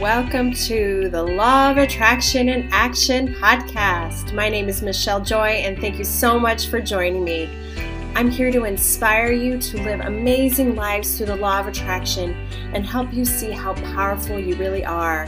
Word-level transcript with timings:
Welcome 0.00 0.54
to 0.54 1.10
the 1.10 1.22
Law 1.22 1.72
of 1.72 1.76
Attraction 1.76 2.48
and 2.48 2.72
Action 2.72 3.34
podcast. 3.34 4.32
My 4.32 4.48
name 4.48 4.66
is 4.70 4.80
Michelle 4.80 5.20
Joy, 5.20 5.48
and 5.48 5.78
thank 5.78 5.98
you 5.98 6.06
so 6.06 6.40
much 6.40 6.68
for 6.68 6.80
joining 6.80 7.22
me. 7.22 7.50
I'm 8.14 8.30
here 8.30 8.50
to 8.50 8.64
inspire 8.64 9.30
you 9.30 9.58
to 9.58 9.82
live 9.82 10.00
amazing 10.00 10.74
lives 10.74 11.18
through 11.18 11.26
the 11.26 11.36
law 11.36 11.60
of 11.60 11.66
attraction 11.66 12.30
and 12.72 12.86
help 12.86 13.12
you 13.12 13.26
see 13.26 13.50
how 13.50 13.74
powerful 13.74 14.40
you 14.40 14.56
really 14.56 14.86
are. 14.86 15.24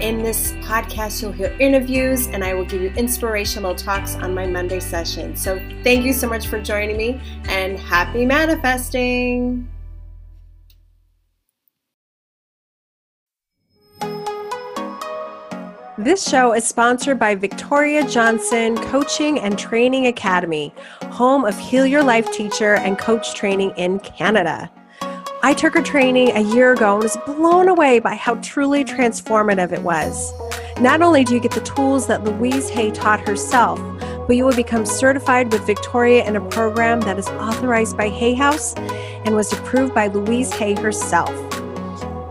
In 0.00 0.24
this 0.24 0.50
podcast, 0.62 1.22
you'll 1.22 1.30
hear 1.30 1.56
interviews 1.60 2.26
and 2.26 2.42
I 2.42 2.54
will 2.54 2.64
give 2.64 2.82
you 2.82 2.90
inspirational 2.96 3.76
talks 3.76 4.16
on 4.16 4.34
my 4.34 4.48
Monday 4.48 4.80
session. 4.80 5.36
So, 5.36 5.60
thank 5.84 6.04
you 6.04 6.12
so 6.12 6.28
much 6.28 6.48
for 6.48 6.60
joining 6.60 6.96
me 6.96 7.20
and 7.44 7.78
happy 7.78 8.26
manifesting. 8.26 9.68
This 15.98 16.28
show 16.28 16.54
is 16.54 16.64
sponsored 16.64 17.18
by 17.18 17.34
Victoria 17.34 18.06
Johnson 18.06 18.76
Coaching 18.76 19.40
and 19.40 19.58
Training 19.58 20.06
Academy, 20.06 20.72
home 21.10 21.44
of 21.44 21.58
Heal 21.58 21.84
Your 21.84 22.04
Life 22.04 22.30
teacher 22.30 22.74
and 22.76 22.96
coach 22.96 23.34
training 23.34 23.72
in 23.76 23.98
Canada. 23.98 24.70
I 25.42 25.54
took 25.54 25.74
her 25.74 25.82
training 25.82 26.36
a 26.36 26.54
year 26.54 26.72
ago 26.72 26.94
and 26.94 27.02
was 27.02 27.16
blown 27.26 27.66
away 27.66 27.98
by 27.98 28.14
how 28.14 28.36
truly 28.36 28.84
transformative 28.84 29.72
it 29.72 29.82
was. 29.82 30.32
Not 30.80 31.02
only 31.02 31.24
do 31.24 31.34
you 31.34 31.40
get 31.40 31.50
the 31.50 31.62
tools 31.62 32.06
that 32.06 32.22
Louise 32.22 32.68
Hay 32.68 32.92
taught 32.92 33.26
herself, 33.26 33.80
but 34.28 34.36
you 34.36 34.44
will 34.44 34.54
become 34.54 34.86
certified 34.86 35.52
with 35.52 35.66
Victoria 35.66 36.24
in 36.24 36.36
a 36.36 36.48
program 36.48 37.00
that 37.00 37.18
is 37.18 37.26
authorized 37.26 37.96
by 37.96 38.08
Hay 38.08 38.34
House 38.34 38.72
and 38.76 39.34
was 39.34 39.52
approved 39.52 39.96
by 39.96 40.06
Louise 40.06 40.52
Hay 40.52 40.74
herself. 40.76 41.57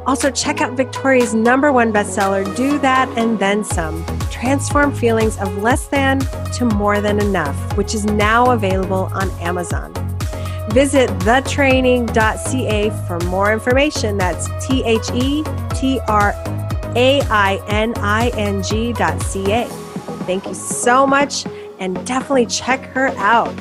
Also, 0.07 0.31
check 0.31 0.61
out 0.61 0.71
Victoria's 0.77 1.33
number 1.33 1.73
one 1.73 1.91
bestseller, 1.91 2.43
Do 2.55 2.79
That 2.79 3.09
and 3.17 3.37
Then 3.37 3.65
Some 3.65 4.05
Transform 4.31 4.93
Feelings 4.93 5.37
of 5.37 5.57
Less 5.57 5.87
Than 5.87 6.19
to 6.53 6.63
More 6.63 7.01
Than 7.01 7.19
Enough, 7.19 7.75
which 7.75 7.93
is 7.93 8.05
now 8.05 8.51
available 8.51 9.09
on 9.13 9.29
Amazon. 9.41 9.93
Visit 10.69 11.09
thetraining.ca 11.19 12.89
for 13.05 13.19
more 13.25 13.51
information. 13.51 14.17
That's 14.17 14.47
T 14.65 14.81
H 14.85 15.09
E 15.13 15.43
T 15.75 15.99
R 16.07 16.33
A 16.95 17.21
I 17.29 17.61
N 17.67 17.93
I 17.97 18.29
N 18.29 18.63
G.ca. 18.63 19.65
Thank 20.25 20.45
you 20.47 20.53
so 20.53 21.05
much 21.05 21.45
and 21.79 22.05
definitely 22.07 22.45
check 22.45 22.85
her 22.93 23.09
out. 23.17 23.57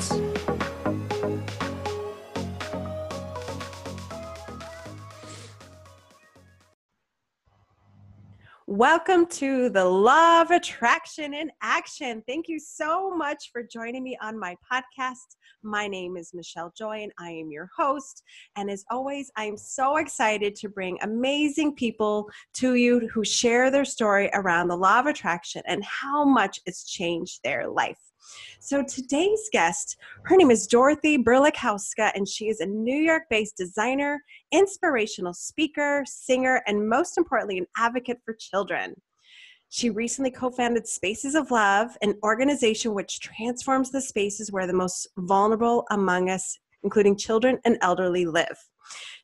Welcome 8.77 9.25
to 9.37 9.69
the 9.69 9.85
Law 9.85 10.39
of 10.39 10.51
Attraction 10.51 11.33
in 11.33 11.49
Action. 11.63 12.21
Thank 12.27 12.47
you 12.47 12.59
so 12.59 13.09
much 13.09 13.49
for 13.51 13.63
joining 13.63 14.03
me 14.03 14.15
on 14.21 14.37
my 14.37 14.55
podcast. 14.71 15.35
My 15.63 15.87
name 15.87 16.15
is 16.15 16.31
Michelle 16.31 16.71
Joy 16.77 16.97
and 17.01 17.11
I 17.17 17.31
am 17.31 17.49
your 17.49 17.71
host. 17.75 18.21
And 18.55 18.69
as 18.69 18.85
always, 18.91 19.31
I 19.35 19.45
am 19.45 19.57
so 19.57 19.97
excited 19.97 20.53
to 20.57 20.69
bring 20.69 20.99
amazing 21.01 21.73
people 21.73 22.29
to 22.57 22.75
you 22.75 23.07
who 23.11 23.25
share 23.25 23.71
their 23.71 23.83
story 23.83 24.29
around 24.35 24.67
the 24.67 24.77
law 24.77 24.99
of 24.99 25.07
attraction 25.07 25.63
and 25.65 25.83
how 25.83 26.23
much 26.23 26.59
it's 26.67 26.87
changed 26.87 27.39
their 27.43 27.67
life. 27.67 27.97
So 28.59 28.83
today's 28.83 29.49
guest, 29.51 29.97
her 30.23 30.35
name 30.35 30.51
is 30.51 30.67
Dorothy 30.67 31.17
Berlikowska, 31.17 32.11
and 32.15 32.27
she 32.27 32.49
is 32.49 32.59
a 32.59 32.65
New 32.65 32.97
York 32.97 33.23
based 33.29 33.57
designer, 33.57 34.21
inspirational 34.51 35.33
speaker, 35.33 36.03
singer, 36.05 36.61
and 36.67 36.89
most 36.89 37.17
importantly, 37.17 37.59
an 37.59 37.67
advocate 37.77 38.19
for 38.25 38.33
children. 38.33 38.95
She 39.69 39.89
recently 39.89 40.31
co 40.31 40.49
founded 40.49 40.87
Spaces 40.87 41.35
of 41.35 41.51
Love, 41.51 41.97
an 42.01 42.15
organization 42.23 42.93
which 42.93 43.19
transforms 43.19 43.91
the 43.91 44.01
spaces 44.01 44.51
where 44.51 44.67
the 44.67 44.73
most 44.73 45.07
vulnerable 45.17 45.85
among 45.91 46.29
us, 46.29 46.57
including 46.83 47.17
children 47.17 47.59
and 47.65 47.77
elderly, 47.81 48.25
live. 48.25 48.57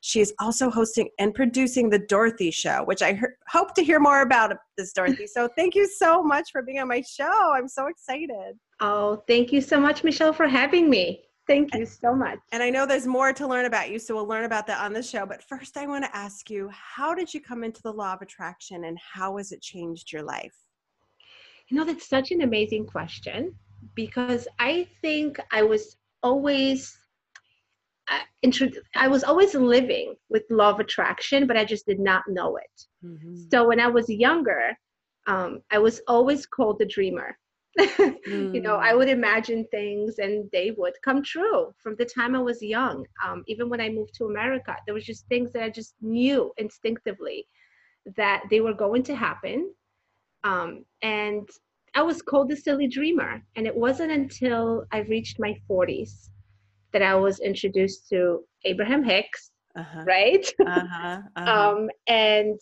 She 0.02 0.20
is 0.20 0.34
also 0.38 0.70
hosting 0.70 1.08
and 1.18 1.34
producing 1.34 1.88
The 1.88 1.98
Dorothy 1.98 2.50
Show, 2.50 2.84
which 2.84 3.00
I 3.00 3.14
he- 3.14 3.20
hope 3.48 3.74
to 3.74 3.82
hear 3.82 3.98
more 3.98 4.20
about 4.20 4.54
this, 4.76 4.92
Dorothy. 4.92 5.26
So 5.34 5.48
thank 5.56 5.74
you 5.74 5.88
so 5.88 6.22
much 6.22 6.50
for 6.52 6.60
being 6.62 6.78
on 6.78 6.88
my 6.88 7.02
show. 7.02 7.52
I'm 7.54 7.68
so 7.68 7.86
excited. 7.86 8.58
Oh, 8.86 9.22
thank 9.26 9.50
you 9.50 9.62
so 9.62 9.80
much, 9.80 10.04
Michelle, 10.04 10.34
for 10.34 10.46
having 10.46 10.90
me. 10.90 11.22
Thank 11.46 11.74
you 11.74 11.86
so 11.86 12.14
much. 12.14 12.38
And 12.52 12.62
I 12.62 12.68
know 12.68 12.84
there's 12.84 13.06
more 13.06 13.32
to 13.32 13.46
learn 13.46 13.64
about 13.64 13.90
you, 13.90 13.98
so 13.98 14.14
we'll 14.14 14.26
learn 14.26 14.44
about 14.44 14.66
that 14.66 14.78
on 14.78 14.92
the 14.92 15.02
show. 15.02 15.24
But 15.24 15.42
first, 15.42 15.78
I 15.78 15.86
want 15.86 16.04
to 16.04 16.14
ask 16.14 16.50
you 16.50 16.68
how 16.70 17.14
did 17.14 17.32
you 17.32 17.40
come 17.40 17.64
into 17.64 17.80
the 17.80 17.92
law 17.92 18.12
of 18.12 18.20
attraction 18.20 18.84
and 18.84 18.98
how 18.98 19.38
has 19.38 19.52
it 19.52 19.62
changed 19.62 20.12
your 20.12 20.22
life? 20.22 20.54
You 21.68 21.78
know, 21.78 21.84
that's 21.84 22.06
such 22.06 22.30
an 22.30 22.42
amazing 22.42 22.84
question 22.84 23.54
because 23.94 24.46
I 24.58 24.86
think 25.00 25.40
I 25.50 25.62
was 25.62 25.96
always. 26.22 26.94
Uh, 28.10 28.50
I 28.94 29.08
was 29.08 29.24
always 29.24 29.54
living 29.54 30.14
with 30.28 30.42
law 30.50 30.68
of 30.68 30.78
attraction, 30.78 31.46
but 31.46 31.56
I 31.56 31.64
just 31.64 31.86
did 31.86 32.00
not 32.00 32.22
know 32.28 32.58
it. 32.58 32.82
Mm-hmm. 33.02 33.44
So 33.50 33.66
when 33.66 33.80
I 33.80 33.86
was 33.86 34.10
younger, 34.10 34.76
um, 35.26 35.62
I 35.70 35.78
was 35.78 36.02
always 36.06 36.44
called 36.44 36.78
the 36.78 36.84
dreamer 36.84 37.38
mm. 37.78 38.14
you 38.54 38.60
know 38.60 38.76
i 38.76 38.92
mm. 38.92 38.98
would 38.98 39.08
imagine 39.08 39.66
things 39.70 40.18
and 40.18 40.48
they 40.52 40.72
would 40.76 40.94
come 41.04 41.22
true 41.22 41.72
from 41.82 41.94
the 41.96 42.04
time 42.04 42.34
i 42.34 42.38
was 42.38 42.62
young 42.62 43.04
um, 43.24 43.42
even 43.46 43.68
when 43.68 43.80
i 43.80 43.88
moved 43.88 44.14
to 44.14 44.26
america 44.26 44.76
there 44.86 44.94
was 44.94 45.04
just 45.04 45.26
things 45.28 45.52
that 45.52 45.62
i 45.62 45.68
just 45.68 45.94
knew 46.00 46.52
instinctively 46.58 47.46
that 48.16 48.42
they 48.50 48.60
were 48.60 48.74
going 48.74 49.02
to 49.02 49.14
happen 49.14 49.72
um, 50.44 50.84
and 51.02 51.48
i 51.94 52.02
was 52.02 52.22
called 52.22 52.48
the 52.48 52.56
silly 52.56 52.86
dreamer 52.86 53.42
and 53.56 53.66
it 53.66 53.74
wasn't 53.74 54.10
until 54.10 54.84
i 54.92 54.98
reached 55.00 55.38
my 55.40 55.54
40s 55.68 56.30
that 56.92 57.02
i 57.02 57.14
was 57.14 57.40
introduced 57.40 58.08
to 58.08 58.44
abraham 58.64 59.02
hicks 59.02 59.50
uh-huh. 59.76 60.04
right 60.06 60.46
uh-huh. 60.66 61.20
Uh-huh. 61.36 61.70
um, 61.70 61.90
and 62.06 62.60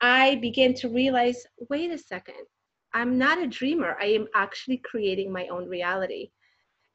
i 0.00 0.36
began 0.36 0.74
to 0.74 0.88
realize 0.88 1.44
wait 1.68 1.90
a 1.90 1.98
second 1.98 2.46
I'm 2.94 3.18
not 3.18 3.38
a 3.38 3.46
dreamer. 3.46 3.96
I 4.00 4.06
am 4.06 4.26
actually 4.34 4.78
creating 4.78 5.32
my 5.32 5.46
own 5.48 5.68
reality. 5.68 6.30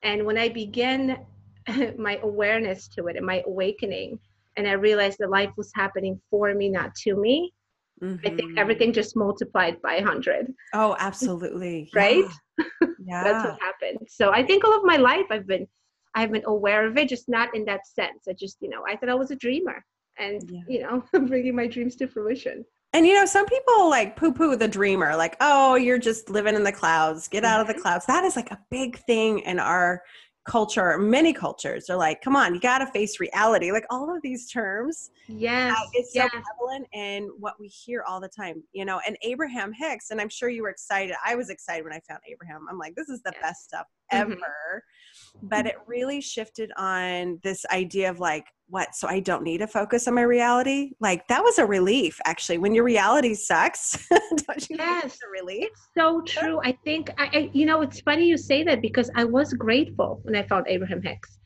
And 0.03 0.25
when 0.25 0.37
I 0.37 0.49
began 0.49 1.25
my 1.97 2.19
awareness 2.21 2.87
to 2.89 3.07
it 3.07 3.15
and 3.15 3.25
my 3.25 3.43
awakening, 3.45 4.19
and 4.57 4.67
I 4.67 4.73
realized 4.73 5.17
that 5.19 5.29
life 5.29 5.51
was 5.57 5.71
happening 5.75 6.19
for 6.29 6.53
me, 6.53 6.69
not 6.69 6.95
to 6.95 7.15
me, 7.15 7.53
mm-hmm. 8.01 8.25
I 8.25 8.29
think 8.29 8.49
mm-hmm. 8.49 8.57
everything 8.57 8.93
just 8.93 9.15
multiplied 9.15 9.81
by 9.81 9.95
100. 9.95 10.53
Oh, 10.73 10.95
absolutely. 10.99 11.89
right? 11.95 12.23
Yeah. 12.99 13.23
That's 13.23 13.49
what 13.49 13.59
happened. 13.61 14.07
So 14.07 14.31
I 14.31 14.43
think 14.43 14.63
all 14.63 14.77
of 14.77 14.85
my 14.85 14.97
life 14.97 15.25
I've 15.29 15.47
been 15.47 15.67
I've 16.15 16.31
been 16.31 16.45
aware 16.45 16.87
of 16.87 16.97
it, 16.97 17.09
just 17.09 17.27
not 17.27 17.53
in 17.53 17.65
that 17.65 17.85
sense. 17.85 18.23
I 18.29 18.33
just, 18.33 18.57
you 18.61 18.69
know, 18.69 18.83
I 18.87 18.95
thought 18.95 19.09
I 19.09 19.15
was 19.15 19.31
a 19.31 19.35
dreamer 19.35 19.83
and, 20.17 20.49
yeah. 20.49 20.61
you 20.67 20.79
know, 20.81 21.03
bringing 21.27 21.55
my 21.55 21.67
dreams 21.67 21.97
to 21.97 22.07
fruition. 22.07 22.63
And 22.95 23.05
you 23.05 23.13
know, 23.13 23.25
some 23.25 23.45
people 23.45 23.89
like 23.89 24.15
poo 24.15 24.31
poo 24.31 24.55
the 24.55 24.69
dreamer, 24.69 25.17
like, 25.17 25.35
oh, 25.41 25.75
you're 25.75 25.97
just 25.97 26.29
living 26.29 26.55
in 26.55 26.63
the 26.63 26.71
clouds, 26.71 27.27
get 27.27 27.43
out 27.43 27.59
of 27.59 27.67
the 27.67 27.73
mm-hmm. 27.73 27.81
clouds. 27.81 28.05
That 28.05 28.23
is 28.23 28.37
like 28.37 28.51
a 28.51 28.59
big 28.71 28.97
thing 28.99 29.39
in 29.39 29.59
our 29.59 30.01
culture, 30.45 30.97
many 30.97 31.33
cultures. 31.33 31.87
They're 31.87 31.97
like, 31.97 32.21
come 32.21 32.37
on, 32.37 32.53
you 32.53 32.61
got 32.61 32.77
to 32.77 32.87
face 32.87 33.19
reality. 33.19 33.73
Like 33.73 33.85
all 33.89 34.15
of 34.15 34.21
these 34.21 34.49
terms. 34.49 35.09
Yes. 35.27 35.75
Uh, 35.77 35.83
it's 35.91 36.13
so 36.13 36.25
prevalent 36.29 36.87
in 36.93 37.29
what 37.37 37.55
we 37.59 37.67
hear 37.67 38.03
all 38.07 38.21
the 38.21 38.29
time, 38.29 38.63
you 38.71 38.85
know. 38.85 39.01
And 39.05 39.17
Abraham 39.23 39.73
Hicks, 39.73 40.11
and 40.11 40.21
I'm 40.21 40.29
sure 40.29 40.47
you 40.47 40.63
were 40.63 40.69
excited. 40.69 41.17
I 41.25 41.35
was 41.35 41.49
excited 41.49 41.83
when 41.83 41.91
I 41.91 41.99
found 42.07 42.21
Abraham. 42.31 42.65
I'm 42.69 42.77
like, 42.77 42.95
this 42.95 43.09
is 43.09 43.21
the 43.23 43.31
yes. 43.33 43.41
best 43.41 43.63
stuff. 43.65 43.87
Ever. 44.11 44.35
Mm-hmm. 44.35 45.47
But 45.47 45.65
it 45.65 45.75
really 45.87 46.21
shifted 46.21 46.71
on 46.77 47.39
this 47.43 47.65
idea 47.71 48.09
of 48.09 48.19
like, 48.19 48.45
what 48.67 48.95
so 48.95 49.07
i 49.07 49.19
don't 49.19 49.43
need 49.43 49.59
to 49.59 49.67
focus 49.67 50.07
on 50.07 50.15
my 50.15 50.21
reality? 50.21 50.91
Like 50.99 51.27
that 51.27 51.43
was 51.43 51.59
a 51.59 51.65
relief 51.65 52.19
actually. 52.25 52.57
When 52.57 52.73
your 52.73 52.83
reality 52.83 53.33
sucks 53.35 54.07
don't 54.09 54.69
you 54.69 54.77
yes. 54.77 55.17
a 55.23 55.29
relief? 55.29 55.69
So 55.97 56.21
true. 56.21 56.59
I 56.63 56.77
think 56.83 57.09
I, 57.17 57.25
I, 57.25 57.49
you 57.53 57.65
know 57.65 57.81
it's 57.81 58.01
funny 58.01 58.25
you 58.25 58.37
say 58.37 58.63
that 58.63 58.81
because 58.81 59.09
i 59.15 59.23
was 59.23 59.53
grateful 59.53 60.19
when 60.23 60.35
i 60.35 60.43
found 60.43 60.65
abraham 60.67 61.01
hicks 61.01 61.37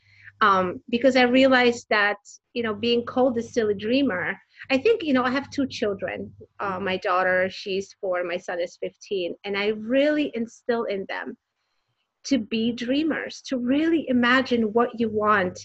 um, 0.41 0.81
because 0.89 1.15
i 1.15 1.23
realized 1.23 1.85
that 1.89 2.17
you 2.53 2.63
know 2.63 2.73
being 2.73 3.05
called 3.05 3.37
a 3.37 3.43
silly 3.43 3.75
dreamer 3.75 4.37
i 4.69 4.77
think 4.77 5.03
you 5.03 5.13
know 5.13 5.23
i 5.23 5.29
have 5.29 5.49
two 5.49 5.67
children. 5.67 6.31
Uh, 6.59 6.79
my 6.79 6.97
daughter 6.97 7.49
she's 7.49 7.93
four 7.99 8.23
my 8.23 8.37
son 8.37 8.59
is 8.61 8.77
15 8.81 9.35
and 9.43 9.57
i 9.57 9.67
really 9.67 10.31
instill 10.35 10.85
in 10.85 11.05
them 11.09 11.35
to 12.29 12.37
be 12.37 12.71
dreamers 12.71 13.41
to 13.47 13.57
really 13.57 14.05
imagine 14.07 14.73
what 14.73 14.99
you 14.99 15.09
want 15.09 15.59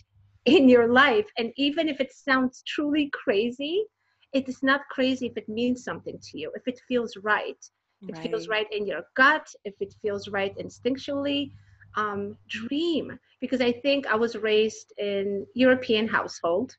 in 0.47 0.69
your 0.69 0.89
life. 0.89 1.27
And 1.39 1.53
even 1.57 1.89
if 1.89 2.01
it 2.01 2.13
sounds 2.13 2.63
truly 2.67 3.11
crazy, 3.13 3.85
it 4.33 4.49
is 4.49 4.63
not 4.63 4.81
crazy 4.91 5.27
if 5.27 5.37
it 5.37 5.49
means 5.49 5.85
something 5.85 6.19
to 6.19 6.39
you, 6.39 6.51
if 6.55 6.63
it 6.67 6.81
feels 6.89 7.17
right. 7.23 7.63
It 8.09 8.17
right. 8.17 8.31
feels 8.31 8.49
right 8.49 8.67
in 8.73 8.87
your 8.87 9.03
gut, 9.15 9.47
if 9.65 9.75
it 9.81 9.95
feels 10.03 10.29
right 10.29 10.55
instinctually. 10.59 11.53
Um, 11.97 12.37
dream 12.49 13.17
because 13.41 13.61
I 13.61 13.71
think 13.71 14.09
I 14.09 14.17
was 14.17 14.35
raised 14.35 14.93
in 14.99 15.47
European 15.55 16.09
household, 16.09 16.77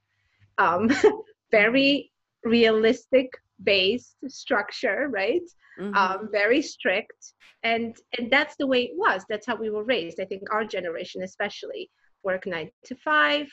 um, 0.57 0.89
very 1.51 2.11
realistic 2.43 3.29
based 3.63 4.17
structure, 4.27 5.09
right? 5.11 5.41
Mm-hmm. 5.79 5.95
Um, 5.95 6.29
very 6.31 6.61
strict, 6.61 7.33
and 7.63 7.95
and 8.17 8.31
that's 8.31 8.55
the 8.57 8.67
way 8.67 8.83
it 8.83 8.91
was. 8.95 9.25
That's 9.29 9.45
how 9.45 9.55
we 9.55 9.69
were 9.69 9.83
raised. 9.83 10.19
I 10.21 10.25
think 10.25 10.43
our 10.51 10.63
generation, 10.63 11.23
especially, 11.23 11.89
work 12.23 12.45
nine 12.45 12.69
to 12.85 12.95
five, 12.95 13.47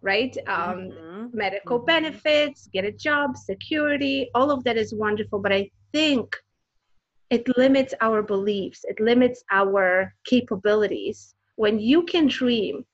right? 0.00 0.36
Um, 0.46 0.90
mm-hmm. 0.90 1.36
Medical 1.36 1.78
mm-hmm. 1.78 1.86
benefits, 1.86 2.68
get 2.72 2.84
a 2.84 2.92
job, 2.92 3.36
security, 3.36 4.30
all 4.34 4.50
of 4.50 4.62
that 4.64 4.76
is 4.76 4.94
wonderful. 4.94 5.40
But 5.40 5.52
I 5.52 5.70
think 5.92 6.36
it 7.30 7.44
limits 7.56 7.94
our 8.00 8.22
beliefs. 8.22 8.84
It 8.84 9.00
limits 9.00 9.42
our 9.50 10.14
capabilities. 10.24 11.34
When 11.56 11.78
you 11.78 12.04
can 12.04 12.28
dream 12.28 12.84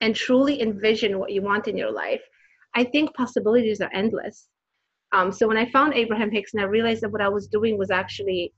and 0.00 0.14
truly 0.14 0.60
envision 0.60 1.18
what 1.18 1.32
you 1.32 1.42
want 1.42 1.68
in 1.68 1.76
your 1.76 1.92
life, 1.92 2.22
I 2.74 2.84
think 2.84 3.14
possibilities 3.14 3.80
are 3.80 3.90
endless. 3.92 4.48
Um, 5.12 5.32
so 5.32 5.48
when 5.48 5.56
I 5.56 5.70
found 5.70 5.94
Abraham 5.94 6.30
Hicks 6.30 6.54
and 6.54 6.62
I 6.62 6.66
realized 6.66 7.02
that 7.02 7.10
what 7.10 7.22
I 7.22 7.28
was 7.28 7.46
doing 7.46 7.78
was 7.78 7.90
actually 7.90 8.52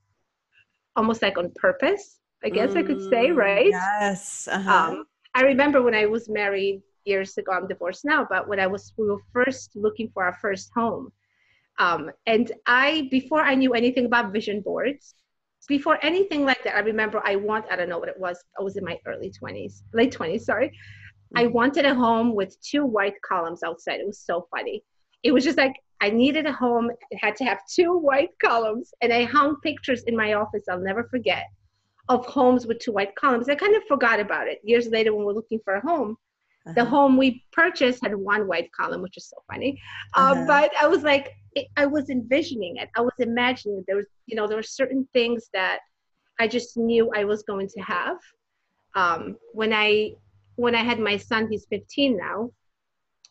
almost 0.96 1.22
like 1.22 1.38
on 1.38 1.52
purpose, 1.54 2.18
I 2.44 2.48
guess 2.48 2.70
mm, 2.70 2.78
I 2.78 2.82
could 2.82 3.08
say, 3.08 3.28
mm, 3.28 3.36
right? 3.36 3.68
Yes. 3.68 4.48
Uh-huh. 4.50 4.70
Um, 4.70 5.04
I 5.34 5.42
remember 5.42 5.82
when 5.82 5.94
I 5.94 6.06
was 6.06 6.28
married 6.28 6.82
years 7.04 7.36
ago, 7.38 7.52
I'm 7.52 7.68
divorced 7.68 8.04
now, 8.04 8.26
but 8.28 8.48
when 8.48 8.58
I 8.58 8.66
was, 8.66 8.92
we 8.96 9.06
were 9.06 9.20
first 9.32 9.72
looking 9.74 10.10
for 10.12 10.24
our 10.24 10.36
first 10.40 10.70
home. 10.74 11.12
Um, 11.78 12.10
and 12.26 12.52
I, 12.66 13.08
before 13.10 13.40
I 13.40 13.54
knew 13.54 13.72
anything 13.74 14.06
about 14.06 14.32
vision 14.32 14.60
boards, 14.60 15.14
before 15.68 15.98
anything 16.02 16.44
like 16.44 16.64
that, 16.64 16.74
I 16.74 16.80
remember 16.80 17.22
I 17.24 17.36
want, 17.36 17.66
I 17.70 17.76
don't 17.76 17.88
know 17.88 17.98
what 17.98 18.08
it 18.08 18.18
was. 18.18 18.42
I 18.58 18.62
was 18.62 18.76
in 18.76 18.84
my 18.84 18.98
early 19.06 19.32
20s, 19.40 19.82
late 19.94 20.12
20s, 20.12 20.42
sorry. 20.42 20.72
I 21.36 21.44
mm. 21.44 21.52
wanted 21.52 21.84
a 21.84 21.94
home 21.94 22.34
with 22.34 22.60
two 22.60 22.84
white 22.84 23.14
columns 23.22 23.62
outside. 23.62 24.00
It 24.00 24.06
was 24.06 24.18
so 24.18 24.48
funny. 24.50 24.82
It 25.22 25.32
was 25.32 25.44
just 25.44 25.58
like 25.58 25.74
I 26.00 26.10
needed 26.10 26.46
a 26.46 26.52
home. 26.52 26.90
It 27.10 27.18
had 27.20 27.36
to 27.36 27.44
have 27.44 27.60
two 27.66 27.96
white 27.96 28.30
columns, 28.40 28.92
and 29.02 29.12
I 29.12 29.24
hung 29.24 29.56
pictures 29.60 30.02
in 30.04 30.16
my 30.16 30.34
office. 30.34 30.64
I'll 30.68 30.78
never 30.78 31.04
forget 31.04 31.44
of 32.10 32.26
homes 32.26 32.66
with 32.66 32.80
two 32.80 32.92
white 32.92 33.14
columns. 33.14 33.48
I 33.48 33.54
kind 33.54 33.76
of 33.76 33.84
forgot 33.84 34.18
about 34.18 34.48
it 34.48 34.60
years 34.64 34.88
later 34.88 35.14
when 35.14 35.24
we 35.24 35.30
are 35.30 35.34
looking 35.34 35.60
for 35.64 35.74
a 35.76 35.80
home. 35.80 36.16
Uh-huh. 36.66 36.74
The 36.74 36.84
home 36.84 37.16
we 37.16 37.44
purchased 37.52 38.02
had 38.02 38.14
one 38.14 38.48
white 38.48 38.70
column, 38.72 39.00
which 39.00 39.16
is 39.16 39.28
so 39.28 39.36
funny. 39.50 39.80
Uh, 40.16 40.32
uh-huh. 40.32 40.44
but 40.46 40.72
I 40.78 40.88
was 40.88 41.02
like, 41.02 41.30
it, 41.54 41.68
I 41.76 41.86
was 41.86 42.10
envisioning 42.10 42.76
it. 42.76 42.90
I 42.96 43.00
was 43.00 43.14
imagining 43.18 43.84
there 43.86 43.96
was, 43.96 44.06
you 44.26 44.36
know, 44.36 44.46
there 44.46 44.56
were 44.56 44.62
certain 44.62 45.08
things 45.12 45.48
that 45.54 45.78
I 46.38 46.48
just 46.48 46.76
knew 46.76 47.10
I 47.14 47.24
was 47.24 47.44
going 47.44 47.68
to 47.68 47.80
have. 47.80 48.16
Um, 48.96 49.36
when 49.52 49.72
I 49.72 50.14
when 50.56 50.74
I 50.74 50.82
had 50.82 50.98
my 50.98 51.16
son, 51.16 51.48
he's 51.48 51.66
15 51.70 52.16
now. 52.16 52.50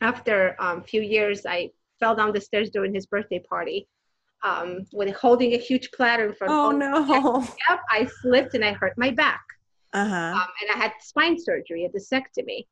After 0.02 0.56
a 0.58 0.66
um, 0.66 0.84
few 0.84 1.02
years, 1.02 1.46
I 1.46 1.72
fell 2.00 2.16
down 2.16 2.34
the 2.34 2.42
stairs 2.42 2.70
during 2.70 2.94
his 2.94 3.06
birthday 3.06 3.40
party 3.40 3.88
um, 4.44 4.86
with 4.94 5.14
holding 5.16 5.54
a 5.54 5.58
huge 5.58 5.92
platter 5.92 6.28
in 6.28 6.34
front. 6.34 6.54
Of 6.54 6.74
him. 6.74 6.94
Oh 6.94 7.08
no! 7.08 7.40
Yep, 7.70 7.80
I 7.92 8.08
slipped 8.22 8.54
and 8.54 8.64
I 8.64 8.74
hurt 8.74 8.94
my 8.98 9.12
back. 9.12 9.42
Uh-huh. 9.94 10.16
Um, 10.16 10.48
and 10.62 10.72
I 10.74 10.78
had 10.78 10.94
spine 11.02 11.38
surgery, 11.40 11.86
a 11.86 11.90
discectomy. 11.90 12.66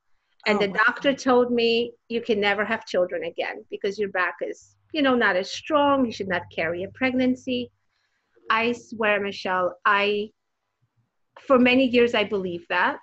And 0.46 0.58
oh, 0.58 0.62
the 0.62 0.68
doctor 0.70 1.10
wow. 1.10 1.16
told 1.16 1.52
me 1.52 1.94
you 2.10 2.22
can 2.22 2.40
never 2.40 2.64
have 2.64 2.86
children 2.86 3.24
again 3.24 3.66
because 3.72 3.98
your 3.98 4.10
back 4.10 4.36
is, 4.42 4.76
you 4.94 5.02
know, 5.02 5.16
not 5.16 5.36
as 5.36 5.52
strong. 5.52 6.06
You 6.06 6.12
should 6.12 6.28
not 6.28 6.44
carry 6.56 6.84
a 6.84 6.90
pregnancy. 6.90 7.72
I 8.50 8.72
swear, 8.72 9.20
Michelle, 9.20 9.76
I, 9.84 10.30
for 11.42 11.60
many 11.60 11.86
years, 11.86 12.14
I 12.14 12.24
believed 12.24 12.68
that. 12.70 13.00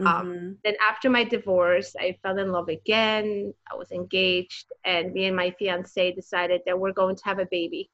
Um, 0.00 0.06
mm-hmm. 0.06 0.28
Um, 0.28 0.58
then 0.64 0.74
after 0.86 1.10
my 1.10 1.24
divorce, 1.24 1.94
I 1.98 2.16
fell 2.22 2.38
in 2.38 2.50
love 2.52 2.68
again. 2.68 3.52
I 3.70 3.76
was 3.76 3.90
engaged, 3.92 4.66
and 4.84 5.12
me 5.12 5.26
and 5.26 5.36
my 5.36 5.50
fiance 5.58 6.12
decided 6.12 6.62
that 6.66 6.78
we're 6.78 6.92
going 6.92 7.16
to 7.16 7.24
have 7.24 7.38
a 7.38 7.46
baby. 7.50 7.90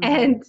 Mm-hmm. 0.00 0.14
And 0.14 0.44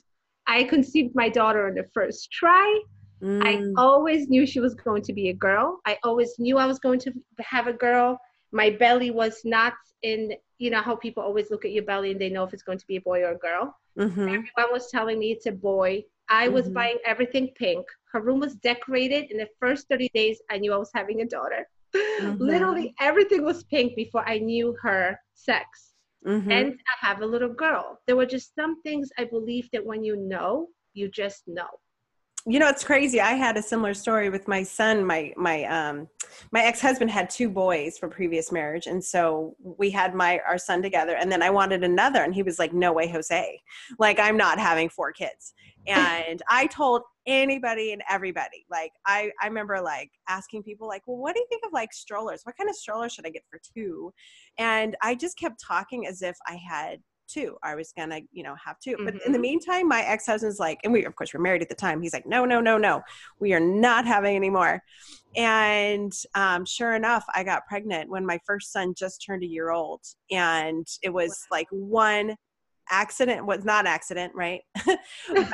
I 0.47 0.63
conceived 0.63 1.15
my 1.15 1.29
daughter 1.29 1.67
on 1.67 1.75
the 1.75 1.87
first 1.93 2.31
try. 2.31 2.81
Mm. 3.21 3.41
I 3.45 3.81
always 3.81 4.27
knew 4.27 4.45
she 4.45 4.59
was 4.59 4.75
going 4.75 5.01
to 5.03 5.13
be 5.13 5.29
a 5.29 5.33
girl. 5.33 5.79
I 5.85 5.97
always 6.03 6.35
knew 6.39 6.57
I 6.57 6.65
was 6.65 6.79
going 6.79 6.99
to 6.99 7.13
have 7.39 7.67
a 7.67 7.73
girl. 7.73 8.19
My 8.51 8.69
belly 8.69 9.11
was 9.11 9.41
not 9.45 9.73
in, 10.01 10.33
you 10.57 10.69
know, 10.69 10.81
how 10.81 10.95
people 10.95 11.23
always 11.23 11.49
look 11.49 11.63
at 11.63 11.71
your 11.71 11.85
belly 11.85 12.11
and 12.11 12.19
they 12.19 12.29
know 12.29 12.43
if 12.43 12.53
it's 12.53 12.63
going 12.63 12.77
to 12.79 12.87
be 12.87 12.97
a 12.97 13.01
boy 13.01 13.21
or 13.21 13.31
a 13.31 13.37
girl. 13.37 13.75
Mm-hmm. 13.97 14.21
Everyone 14.21 14.73
was 14.73 14.91
telling 14.91 15.19
me 15.19 15.31
it's 15.31 15.45
a 15.45 15.51
boy. 15.51 16.03
I 16.33 16.47
was 16.47 16.65
mm-hmm. 16.65 16.73
buying 16.73 16.97
everything 17.05 17.51
pink. 17.55 17.85
Her 18.11 18.19
room 18.19 18.39
was 18.39 18.55
decorated. 18.55 19.29
In 19.29 19.37
the 19.37 19.47
first 19.59 19.87
30 19.87 20.09
days, 20.15 20.41
I 20.49 20.57
knew 20.57 20.73
I 20.73 20.77
was 20.77 20.89
having 20.93 21.21
a 21.21 21.25
daughter. 21.25 21.67
Mm-hmm. 21.93 22.43
Literally 22.43 22.95
everything 22.99 23.43
was 23.43 23.63
pink 23.65 23.95
before 23.95 24.27
I 24.27 24.39
knew 24.39 24.75
her 24.81 25.15
sex. 25.35 25.93
Mm-hmm. 26.25 26.51
And 26.51 26.79
I 26.91 27.05
have 27.05 27.21
a 27.21 27.25
little 27.25 27.53
girl. 27.53 27.99
There 28.07 28.15
were 28.15 28.25
just 28.25 28.55
some 28.55 28.81
things 28.81 29.09
I 29.19 29.25
believe 29.25 29.69
that 29.73 29.85
when 29.85 30.03
you 30.03 30.15
know, 30.15 30.69
you 30.95 31.07
just 31.07 31.43
know 31.45 31.69
you 32.45 32.59
know 32.59 32.67
it's 32.67 32.83
crazy 32.83 33.21
i 33.21 33.33
had 33.33 33.55
a 33.55 33.61
similar 33.61 33.93
story 33.93 34.29
with 34.29 34.47
my 34.47 34.63
son 34.63 35.05
my 35.05 35.31
my 35.37 35.63
um 35.63 36.07
my 36.51 36.61
ex-husband 36.63 37.09
had 37.09 37.29
two 37.29 37.49
boys 37.49 37.97
from 37.97 38.09
previous 38.09 38.51
marriage 38.51 38.87
and 38.87 39.03
so 39.03 39.55
we 39.59 39.89
had 39.89 40.13
my 40.13 40.39
our 40.45 40.57
son 40.57 40.81
together 40.81 41.15
and 41.15 41.31
then 41.31 41.41
i 41.41 41.49
wanted 41.49 41.83
another 41.83 42.21
and 42.21 42.35
he 42.35 42.43
was 42.43 42.59
like 42.59 42.73
no 42.73 42.91
way 42.91 43.07
jose 43.07 43.59
like 43.97 44.19
i'm 44.19 44.35
not 44.35 44.59
having 44.59 44.89
four 44.89 45.11
kids 45.11 45.53
and 45.87 46.41
i 46.49 46.65
told 46.67 47.01
anybody 47.25 47.93
and 47.93 48.01
everybody 48.09 48.65
like 48.69 48.91
i 49.05 49.31
i 49.41 49.47
remember 49.47 49.81
like 49.81 50.09
asking 50.27 50.61
people 50.63 50.87
like 50.87 51.01
well 51.07 51.17
what 51.17 51.33
do 51.33 51.39
you 51.39 51.47
think 51.49 51.63
of 51.65 51.71
like 51.73 51.93
strollers 51.93 52.41
what 52.43 52.55
kind 52.57 52.69
of 52.69 52.75
stroller 52.75 53.09
should 53.09 53.25
i 53.25 53.29
get 53.29 53.43
for 53.49 53.59
two 53.75 54.11
and 54.57 54.95
i 55.01 55.15
just 55.15 55.37
kept 55.37 55.61
talking 55.61 56.05
as 56.07 56.21
if 56.21 56.35
i 56.47 56.55
had 56.55 56.99
two. 57.33 57.57
I 57.63 57.75
was 57.75 57.91
gonna, 57.95 58.21
you 58.31 58.43
know, 58.43 58.55
have 58.63 58.79
2 58.79 58.91
mm-hmm. 58.91 59.05
But 59.05 59.13
in 59.15 59.19
the 59.19 59.37
mm-hmm. 59.37 59.41
meantime, 59.41 59.87
my 59.87 60.01
ex 60.01 60.25
husband's 60.25 60.59
like, 60.59 60.79
and 60.83 60.93
we, 60.93 61.05
of 61.05 61.15
course, 61.15 61.33
we're 61.33 61.41
married 61.41 61.61
at 61.61 61.69
the 61.69 61.75
time. 61.75 62.01
He's 62.01 62.13
like, 62.13 62.25
no, 62.25 62.45
no, 62.45 62.59
no, 62.59 62.77
no, 62.77 63.01
we 63.39 63.53
are 63.53 63.59
not 63.59 64.05
having 64.05 64.35
any 64.35 64.49
more. 64.49 64.81
And 65.35 66.13
um, 66.35 66.65
sure 66.65 66.95
enough, 66.95 67.25
I 67.33 67.43
got 67.43 67.65
pregnant 67.67 68.09
when 68.09 68.25
my 68.25 68.39
first 68.45 68.71
son 68.71 68.93
just 68.95 69.23
turned 69.25 69.43
a 69.43 69.47
year 69.47 69.71
old, 69.71 70.01
and 70.31 70.85
it 71.01 71.09
was 71.09 71.45
like 71.51 71.67
one 71.71 72.35
accident 72.93 73.43
was 73.45 73.65
not 73.65 73.87
accident 73.87 74.31
right 74.35 74.61
but 74.85 74.97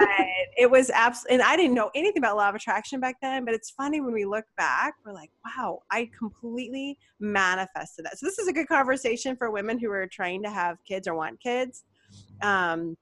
it 0.58 0.70
was 0.70 0.92
absolutely 0.94 1.36
and 1.36 1.44
i 1.44 1.56
didn't 1.56 1.74
know 1.74 1.90
anything 1.96 2.18
about 2.18 2.36
law 2.36 2.50
of 2.50 2.56
attraction 2.56 3.00
back 3.00 3.16
then 3.22 3.46
but 3.46 3.54
it's 3.54 3.70
funny 3.70 4.02
when 4.02 4.14
we 4.14 4.26
look 4.26 4.44
back 4.58 4.96
we're 5.06 5.14
like 5.14 5.32
wow 5.46 5.80
i 5.90 6.10
completely 6.18 6.98
manifested 7.20 8.06
that 8.06 8.20
so 8.20 8.26
this 8.26 8.38
is 8.38 8.48
a 8.50 8.54
good 8.54 8.68
conversation 8.68 9.38
for 9.38 9.50
women 9.50 9.80
who 9.80 9.90
are 9.90 10.06
trying 10.06 10.44
to 10.44 10.50
have 10.50 10.78
kids 10.86 11.08
or 11.08 11.16
want 11.16 11.40
kids 11.40 11.84
um, 12.42 12.98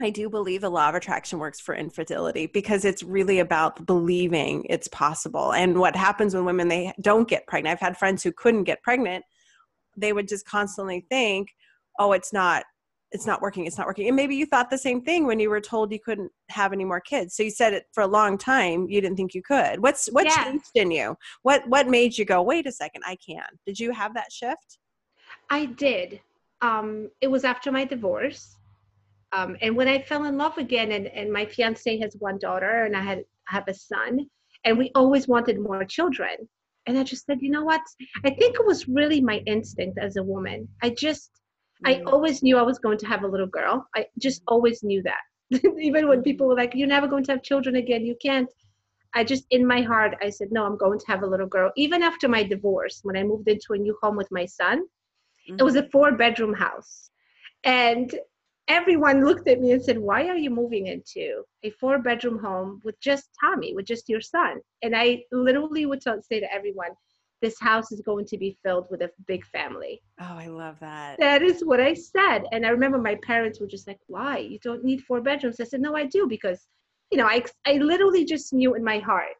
I 0.00 0.10
do 0.10 0.28
believe 0.28 0.62
the 0.62 0.70
law 0.70 0.88
of 0.88 0.94
attraction 0.94 1.38
works 1.38 1.60
for 1.60 1.74
infertility 1.74 2.46
because 2.46 2.84
it's 2.84 3.02
really 3.02 3.38
about 3.38 3.86
believing 3.86 4.66
it's 4.68 4.88
possible. 4.88 5.52
And 5.52 5.78
what 5.78 5.94
happens 5.94 6.34
when 6.34 6.44
women 6.44 6.68
they 6.68 6.92
don't 7.00 7.28
get 7.28 7.46
pregnant? 7.46 7.72
I've 7.72 7.86
had 7.86 7.96
friends 7.96 8.22
who 8.22 8.32
couldn't 8.32 8.64
get 8.64 8.82
pregnant. 8.82 9.24
They 9.96 10.12
would 10.12 10.26
just 10.26 10.44
constantly 10.44 11.06
think, 11.08 11.54
"Oh, 11.98 12.12
it's 12.12 12.32
not 12.32 12.64
it's 13.12 13.26
not 13.26 13.42
working 13.42 13.66
it's 13.66 13.78
not 13.78 13.86
working. 13.86 14.08
And 14.08 14.16
maybe 14.16 14.34
you 14.34 14.46
thought 14.46 14.70
the 14.70 14.78
same 14.78 15.02
thing 15.02 15.26
when 15.26 15.38
you 15.38 15.50
were 15.50 15.60
told 15.60 15.92
you 15.92 16.00
couldn't 16.00 16.32
have 16.48 16.72
any 16.72 16.84
more 16.84 17.00
kids. 17.00 17.36
So 17.36 17.42
you 17.42 17.50
said 17.50 17.72
it 17.74 17.84
for 17.92 18.02
a 18.02 18.06
long 18.06 18.38
time 18.38 18.86
you 18.88 19.00
didn't 19.00 19.16
think 19.16 19.34
you 19.34 19.42
could. 19.42 19.82
What's 19.82 20.06
what 20.08 20.24
yeah. 20.24 20.44
changed 20.44 20.70
in 20.74 20.90
you? 20.90 21.16
What 21.42 21.66
what 21.68 21.88
made 21.88 22.16
you 22.16 22.24
go 22.24 22.42
wait 22.42 22.66
a 22.66 22.72
second 22.72 23.02
i 23.06 23.16
can. 23.24 23.44
Did 23.66 23.78
you 23.78 23.92
have 23.92 24.14
that 24.14 24.32
shift? 24.32 24.78
I 25.50 25.66
did. 25.66 26.20
Um 26.60 27.10
it 27.20 27.28
was 27.28 27.44
after 27.44 27.70
my 27.70 27.84
divorce. 27.84 28.56
Um 29.32 29.56
and 29.60 29.76
when 29.76 29.88
i 29.88 30.00
fell 30.02 30.24
in 30.24 30.36
love 30.36 30.58
again 30.58 30.92
and 30.92 31.06
and 31.06 31.32
my 31.32 31.44
fiance 31.44 31.98
has 31.98 32.16
one 32.18 32.38
daughter 32.38 32.84
and 32.84 32.96
i 32.96 33.02
had 33.02 33.24
I 33.48 33.56
have 33.56 33.68
a 33.68 33.74
son 33.74 34.30
and 34.64 34.78
we 34.78 34.92
always 34.94 35.26
wanted 35.26 35.58
more 35.58 35.84
children. 35.84 36.36
And 36.86 36.98
i 36.98 37.04
just 37.04 37.26
said 37.26 37.42
you 37.42 37.50
know 37.50 37.64
what? 37.64 37.82
I 38.24 38.30
think 38.30 38.56
it 38.56 38.66
was 38.66 38.88
really 38.88 39.20
my 39.20 39.38
instinct 39.46 39.98
as 39.98 40.16
a 40.16 40.22
woman. 40.22 40.68
I 40.82 40.90
just 40.90 41.41
I 41.84 42.02
always 42.06 42.42
knew 42.42 42.58
I 42.58 42.62
was 42.62 42.78
going 42.78 42.98
to 42.98 43.06
have 43.06 43.24
a 43.24 43.28
little 43.28 43.46
girl. 43.46 43.86
I 43.94 44.06
just 44.18 44.42
always 44.46 44.82
knew 44.82 45.02
that. 45.02 45.22
Even 45.80 46.08
when 46.08 46.22
people 46.22 46.46
were 46.48 46.56
like, 46.56 46.74
You're 46.74 46.88
never 46.88 47.08
going 47.08 47.24
to 47.24 47.32
have 47.32 47.42
children 47.42 47.76
again, 47.76 48.04
you 48.04 48.16
can't. 48.22 48.48
I 49.14 49.24
just, 49.24 49.44
in 49.50 49.66
my 49.66 49.82
heart, 49.82 50.16
I 50.22 50.30
said, 50.30 50.48
No, 50.50 50.64
I'm 50.64 50.78
going 50.78 50.98
to 50.98 51.06
have 51.06 51.22
a 51.22 51.26
little 51.26 51.46
girl. 51.46 51.70
Even 51.76 52.02
after 52.02 52.28
my 52.28 52.42
divorce, 52.42 53.00
when 53.02 53.16
I 53.16 53.22
moved 53.22 53.48
into 53.48 53.72
a 53.72 53.78
new 53.78 53.96
home 54.02 54.16
with 54.16 54.28
my 54.30 54.46
son, 54.46 54.80
mm-hmm. 54.80 55.56
it 55.58 55.62
was 55.62 55.76
a 55.76 55.82
mm-hmm. 55.82 55.90
four 55.90 56.12
bedroom 56.12 56.54
house. 56.54 57.10
And 57.64 58.14
everyone 58.68 59.24
looked 59.24 59.48
at 59.48 59.60
me 59.60 59.72
and 59.72 59.82
said, 59.82 59.98
Why 59.98 60.28
are 60.28 60.36
you 60.36 60.50
moving 60.50 60.86
into 60.86 61.42
a 61.62 61.70
four 61.70 61.98
bedroom 61.98 62.38
home 62.38 62.80
with 62.84 62.98
just 63.00 63.28
Tommy, 63.42 63.74
with 63.74 63.86
just 63.86 64.08
your 64.08 64.20
son? 64.20 64.60
And 64.82 64.96
I 64.96 65.24
literally 65.32 65.86
would 65.86 66.02
say 66.02 66.40
to 66.40 66.52
everyone, 66.52 66.90
this 67.42 67.58
house 67.60 67.92
is 67.92 68.00
going 68.00 68.24
to 68.26 68.38
be 68.38 68.56
filled 68.64 68.86
with 68.90 69.02
a 69.02 69.10
big 69.26 69.44
family. 69.46 70.00
Oh, 70.20 70.36
I 70.38 70.46
love 70.46 70.78
that. 70.80 71.18
That 71.18 71.42
is 71.42 71.62
what 71.62 71.80
I 71.80 71.92
said. 71.92 72.44
And 72.52 72.64
I 72.64 72.70
remember 72.70 72.98
my 72.98 73.16
parents 73.16 73.60
were 73.60 73.66
just 73.66 73.86
like, 73.86 73.98
why? 74.06 74.38
You 74.38 74.58
don't 74.60 74.84
need 74.84 75.02
four 75.02 75.20
bedrooms. 75.20 75.60
I 75.60 75.64
said, 75.64 75.80
no, 75.80 75.96
I 75.96 76.06
do 76.06 76.26
because, 76.28 76.66
you 77.10 77.18
know, 77.18 77.26
I, 77.26 77.42
I 77.66 77.74
literally 77.74 78.24
just 78.24 78.52
knew 78.52 78.74
in 78.74 78.84
my 78.84 78.98
heart 78.98 79.34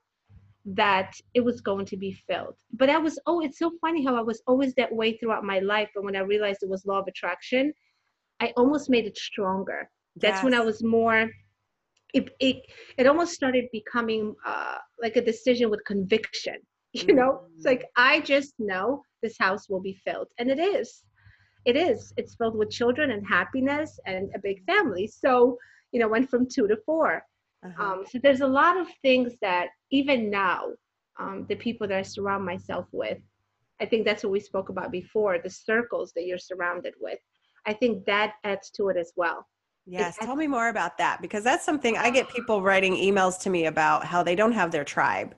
that 0.64 1.12
it 1.34 1.40
was 1.40 1.60
going 1.60 1.86
to 1.86 1.96
be 1.96 2.12
filled. 2.12 2.54
But 2.72 2.90
I 2.90 2.98
was, 2.98 3.18
oh, 3.26 3.40
it's 3.40 3.58
so 3.58 3.72
funny 3.80 4.04
how 4.04 4.14
I 4.16 4.20
was 4.20 4.42
always 4.46 4.74
that 4.74 4.92
way 4.92 5.16
throughout 5.16 5.44
my 5.44 5.60
life. 5.60 5.88
But 5.94 6.04
when 6.04 6.16
I 6.16 6.20
realized 6.20 6.62
it 6.62 6.68
was 6.68 6.84
law 6.84 7.00
of 7.00 7.08
attraction, 7.08 7.72
I 8.40 8.52
almost 8.56 8.90
made 8.90 9.06
it 9.06 9.16
stronger. 9.16 9.88
That's 10.16 10.38
Yes. 10.38 10.44
when 10.44 10.54
I 10.54 10.60
was 10.60 10.82
more. 10.82 11.30
It 12.14 12.28
it 12.40 12.56
it 12.98 13.06
almost 13.06 13.32
started 13.32 13.64
becoming 13.72 14.34
uh, 14.44 14.76
like 15.00 15.16
a 15.16 15.24
decision 15.24 15.70
with 15.70 15.82
conviction. 15.86 16.56
You 17.08 17.14
know, 17.14 17.46
it's 17.56 17.64
Mm. 17.64 17.70
like 17.70 17.84
I 17.96 18.20
just 18.20 18.52
know 18.58 19.02
this 19.22 19.36
house 19.38 19.68
will 19.68 19.80
be 19.80 19.94
filled, 20.04 20.28
and 20.38 20.50
it 20.50 20.58
is. 20.58 21.02
It 21.64 21.76
is. 21.76 22.12
It's 22.16 22.34
filled 22.34 22.56
with 22.56 22.70
children 22.70 23.12
and 23.12 23.26
happiness 23.26 23.98
and 24.04 24.30
a 24.34 24.38
big 24.38 24.64
family. 24.64 25.06
So 25.06 25.56
you 25.92 26.00
know, 26.00 26.08
went 26.08 26.28
from 26.28 26.46
two 26.48 26.66
to 26.66 26.76
four. 26.84 27.22
Uh-huh. 27.64 27.82
Um, 27.82 28.04
so 28.10 28.18
there's 28.22 28.40
a 28.40 28.46
lot 28.46 28.76
of 28.76 28.88
things 29.02 29.34
that 29.40 29.68
even 29.90 30.30
now, 30.30 30.68
um, 31.20 31.46
the 31.48 31.54
people 31.54 31.86
that 31.86 31.96
I 31.96 32.02
surround 32.02 32.44
myself 32.44 32.86
with, 32.92 33.18
I 33.80 33.86
think 33.86 34.04
that's 34.04 34.24
what 34.24 34.32
we 34.32 34.40
spoke 34.40 34.68
about 34.70 34.90
before, 34.90 35.38
the 35.38 35.50
circles 35.50 36.12
that 36.16 36.24
you're 36.24 36.38
surrounded 36.38 36.94
with. 37.00 37.18
I 37.66 37.74
think 37.74 38.04
that 38.06 38.34
adds 38.42 38.70
to 38.70 38.88
it 38.88 38.96
as 38.96 39.12
well. 39.16 39.46
Yes, 39.86 40.16
tell 40.16 40.36
me 40.36 40.46
more 40.46 40.68
about 40.68 40.96
that 40.98 41.20
because 41.20 41.44
that's 41.44 41.64
something 41.64 41.96
I 41.96 42.10
get 42.10 42.28
people 42.34 42.62
writing 42.62 42.94
emails 42.94 43.38
to 43.40 43.50
me 43.50 43.66
about 43.66 44.04
how 44.04 44.22
they 44.22 44.34
don't 44.34 44.52
have 44.52 44.70
their 44.70 44.84
tribe. 44.84 45.34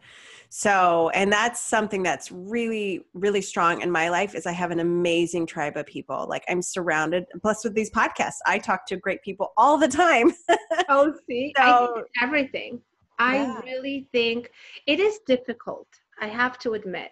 So, 0.57 1.11
and 1.15 1.33
that's 1.33 1.61
something 1.61 2.05
that's 2.05 2.31
really, 2.31 3.05
really 3.13 3.41
strong 3.43 3.81
in 3.83 3.91
my 3.91 4.09
life 4.09 4.37
is 4.37 4.47
I 4.47 4.53
have 4.53 4.71
an 4.71 4.79
amazing 4.79 5.47
tribe 5.47 5.77
of 5.77 5.85
people. 5.87 6.29
Like 6.29 6.45
I'm 6.49 6.63
surrounded, 6.63 7.25
plus 7.43 7.65
with 7.65 7.75
these 7.75 7.91
podcasts, 7.91 8.39
I 8.47 8.59
talk 8.61 8.87
to 8.87 8.97
great 8.97 9.21
people 9.23 9.53
all 9.57 9.77
the 9.79 9.89
time. 9.89 10.33
Oh, 10.89 11.13
see, 11.29 11.53
I 11.59 11.73
think 11.73 11.91
it's 11.97 12.11
everything. 12.23 12.81
I 13.19 13.39
Yeah. 13.39 13.61
really 13.63 14.07
think 14.13 14.53
it 14.87 15.01
is 15.01 15.19
difficult. 15.27 15.89
I 16.21 16.29
have 16.29 16.57
to 16.61 16.75
admit, 16.75 17.11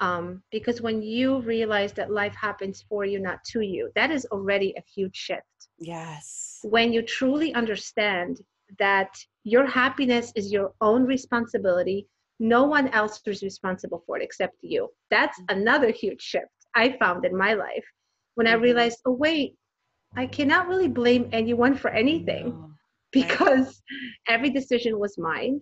um, 0.00 0.42
because 0.50 0.80
when 0.80 1.02
you 1.02 1.42
realize 1.42 1.92
that 1.92 2.10
life 2.10 2.34
happens 2.34 2.86
for 2.88 3.04
you, 3.04 3.18
not 3.20 3.44
to 3.52 3.60
you, 3.60 3.90
that 3.96 4.10
is 4.10 4.24
already 4.32 4.72
a 4.78 4.82
huge 4.94 5.14
shift. 5.16 5.68
Yes. 5.78 6.60
when 6.62 6.90
you 6.94 7.02
truly 7.02 7.52
understand 7.54 8.40
that 8.78 9.12
your 9.44 9.66
happiness 9.66 10.32
is 10.36 10.50
your 10.50 10.72
own 10.80 11.04
responsibility, 11.04 12.06
no 12.42 12.64
one 12.64 12.88
else 12.88 13.20
is 13.26 13.42
responsible 13.42 14.02
for 14.06 14.18
it 14.18 14.22
except 14.24 14.56
you. 14.62 14.90
That's 15.10 15.40
another 15.48 15.90
huge 15.90 16.20
shift 16.20 16.50
I 16.74 16.96
found 16.98 17.24
in 17.24 17.36
my 17.36 17.54
life 17.54 17.86
when 18.34 18.48
I 18.48 18.54
Mhm. 18.54 18.62
realized, 18.62 19.00
oh, 19.06 19.12
wait, 19.12 19.56
I 20.16 20.26
cannot 20.26 20.68
really 20.68 20.88
blame 20.88 21.28
anyone 21.32 21.74
for 21.76 21.90
anything 21.90 22.46
because 23.12 23.82
every 24.26 24.50
decision 24.50 24.98
was 24.98 25.18
mine. 25.18 25.60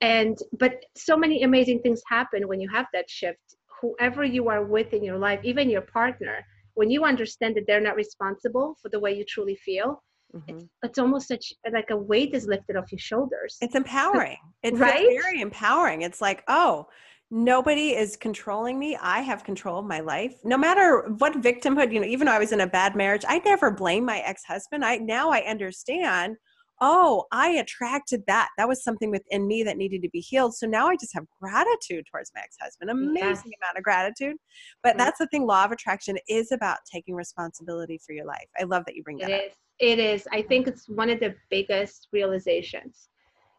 And, 0.00 0.38
but 0.58 0.84
so 0.96 1.16
many 1.16 1.42
amazing 1.42 1.80
things 1.82 2.02
happen 2.08 2.48
when 2.48 2.60
you 2.60 2.68
have 2.70 2.86
that 2.92 3.10
shift. 3.10 3.56
Whoever 3.80 4.24
you 4.24 4.48
are 4.48 4.64
with 4.64 4.92
in 4.94 5.04
your 5.04 5.18
life, 5.18 5.40
even 5.44 5.70
your 5.70 5.82
partner, 5.82 6.44
when 6.74 6.90
you 6.90 7.04
understand 7.04 7.56
that 7.56 7.66
they're 7.66 7.80
not 7.88 7.96
responsible 7.96 8.76
for 8.80 8.88
the 8.88 9.00
way 9.00 9.12
you 9.12 9.24
truly 9.24 9.56
feel, 9.56 10.02
Mhm. 10.34 10.68
it's 10.82 10.98
almost 10.98 11.28
such 11.28 11.52
like 11.72 11.90
a 11.90 11.96
weight 11.96 12.34
is 12.34 12.46
lifted 12.46 12.76
off 12.76 12.90
your 12.90 12.98
shoulders. 12.98 13.58
It's 13.60 13.74
empowering. 13.74 14.38
It's 14.62 14.78
Right? 14.78 15.06
very 15.08 15.40
empowering. 15.40 16.02
It's 16.02 16.20
like, 16.20 16.42
oh, 16.48 16.86
nobody 17.30 17.94
is 17.94 18.16
controlling 18.16 18.78
me. 18.78 18.96
I 18.96 19.20
have 19.20 19.44
control 19.44 19.78
of 19.78 19.86
my 19.86 20.00
life. 20.00 20.34
No 20.44 20.56
matter 20.56 21.08
what 21.18 21.34
victimhood, 21.34 21.92
you 21.92 22.00
know, 22.00 22.06
even 22.06 22.26
though 22.26 22.32
I 22.32 22.38
was 22.38 22.52
in 22.52 22.60
a 22.60 22.66
bad 22.66 22.96
marriage, 22.96 23.24
I 23.28 23.38
never 23.40 23.70
blame 23.70 24.04
my 24.04 24.20
ex-husband. 24.20 24.84
I 24.84 24.96
now 24.98 25.30
I 25.30 25.40
understand, 25.42 26.36
oh, 26.80 27.24
I 27.30 27.50
attracted 27.50 28.24
that. 28.26 28.48
That 28.58 28.68
was 28.68 28.82
something 28.82 29.10
within 29.10 29.46
me 29.46 29.62
that 29.62 29.76
needed 29.76 30.02
to 30.02 30.10
be 30.10 30.20
healed. 30.20 30.54
So 30.54 30.66
now 30.66 30.88
I 30.88 30.96
just 30.96 31.14
have 31.14 31.24
gratitude 31.40 32.06
towards 32.10 32.32
my 32.34 32.40
ex-husband. 32.42 32.90
Amazing 32.90 33.52
Yes. 33.52 33.58
amount 33.62 33.78
of 33.78 33.84
gratitude. 33.84 34.36
But 34.82 34.94
Mhm. 34.94 34.98
that's 34.98 35.18
the 35.18 35.26
thing, 35.28 35.46
law 35.46 35.64
of 35.64 35.72
attraction 35.72 36.18
is 36.28 36.52
about 36.52 36.78
taking 36.90 37.14
responsibility 37.14 37.98
for 38.04 38.12
your 38.12 38.26
life. 38.26 38.48
I 38.58 38.64
love 38.64 38.84
that 38.86 38.96
you 38.96 39.02
bring 39.02 39.20
It 39.20 39.26
that 39.28 39.32
up. 39.32 39.40
is. 39.46 39.52
It 39.78 39.98
is. 39.98 40.28
I 40.32 40.42
think 40.42 40.66
it's 40.66 40.88
one 40.88 41.10
of 41.10 41.20
the 41.20 41.34
biggest 41.50 42.08
realizations 42.12 43.08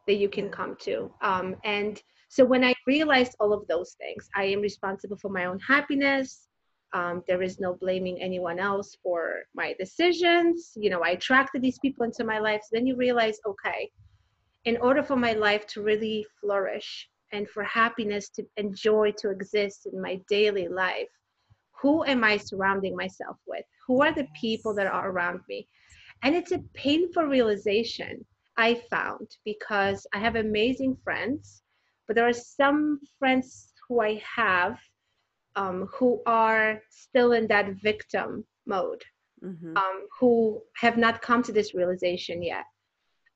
that 0.08 0.16
you 0.16 0.30
can 0.30 0.50
come 0.50 0.76
to. 0.82 1.12
Um, 1.22 1.56
and 1.64 2.02
so 2.30 2.44
when 2.44 2.64
I 2.64 2.74
realized 2.88 3.36
all 3.40 3.54
of 3.54 3.68
those 3.68 3.94
things, 3.94 4.30
I 4.36 4.46
am 4.46 4.62
responsible 4.62 5.18
for 5.18 5.30
my 5.30 5.46
own 5.46 5.60
happiness. 5.60 6.48
Um, 6.94 7.24
there 7.28 7.42
is 7.42 7.60
no 7.60 7.76
blaming 7.76 8.22
anyone 8.22 8.60
else 8.60 8.98
for 9.02 9.44
my 9.56 9.76
decisions. 9.80 10.74
You 10.76 10.90
know, 10.90 11.02
I 11.02 11.10
attracted 11.10 11.62
these 11.62 11.80
people 11.80 12.06
into 12.06 12.24
my 12.24 12.40
life. 12.40 12.62
So 12.64 12.70
then 12.74 12.88
you 12.88 12.96
realize, 12.96 13.40
okay, 13.48 13.90
in 14.66 14.78
order 14.78 15.04
for 15.04 15.16
my 15.16 15.34
life 15.34 15.68
to 15.68 15.82
really 15.82 16.26
flourish 16.40 17.10
and 17.32 17.50
for 17.50 17.64
happiness 17.64 18.30
to 18.30 18.44
and 18.58 18.76
joy 18.76 19.12
to 19.18 19.30
exist 19.30 19.88
in 19.92 20.02
my 20.02 20.22
daily 20.30 20.68
life, 20.68 21.10
who 21.82 22.06
am 22.06 22.24
I 22.24 22.38
surrounding 22.38 22.96
myself 22.96 23.38
with? 23.46 23.66
Who 23.88 24.02
are 24.02 24.14
the 24.14 24.28
people 24.40 24.74
that 24.76 24.88
are 24.88 25.10
around 25.10 25.42
me? 25.50 25.68
And 26.24 26.36
it's 26.36 26.52
a 26.52 26.64
painful 26.74 27.24
realization 27.24 28.26
I 28.58 28.76
found 28.90 29.36
because 29.46 30.08
I 30.14 30.20
have 30.20 30.36
amazing 30.36 30.98
friends, 31.04 31.64
but 32.08 32.16
there 32.16 32.28
are 32.28 32.34
some 32.34 33.00
friends 33.20 33.74
who 33.88 34.02
I 34.02 34.22
have 34.36 34.80
um, 35.56 35.88
who 35.94 36.22
are 36.26 36.82
still 36.90 37.34
in 37.34 37.48
that 37.48 37.74
victim 37.76 38.44
mode, 38.66 39.04
Mhm. 39.44 39.78
um, 39.78 40.08
who 40.20 40.64
have 40.76 40.98
not 40.98 41.22
come 41.22 41.44
to 41.44 41.52
this 41.52 41.76
realization 41.76 42.42
yet. 42.42 42.66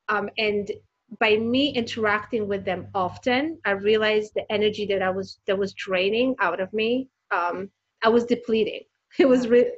Um, 0.09 0.29
and 0.37 0.71
by 1.19 1.37
me 1.37 1.69
interacting 1.75 2.47
with 2.47 2.65
them 2.65 2.87
often, 2.95 3.59
I 3.65 3.71
realized 3.71 4.33
the 4.33 4.51
energy 4.51 4.85
that 4.87 5.01
I 5.01 5.09
was 5.09 5.39
that 5.45 5.57
was 5.57 5.73
draining 5.73 6.35
out 6.39 6.59
of 6.59 6.71
me. 6.73 7.09
Um, 7.31 7.69
I 8.01 8.09
was 8.09 8.25
depleting. 8.25 8.83
It 9.19 9.27
was 9.27 9.47
re- 9.47 9.75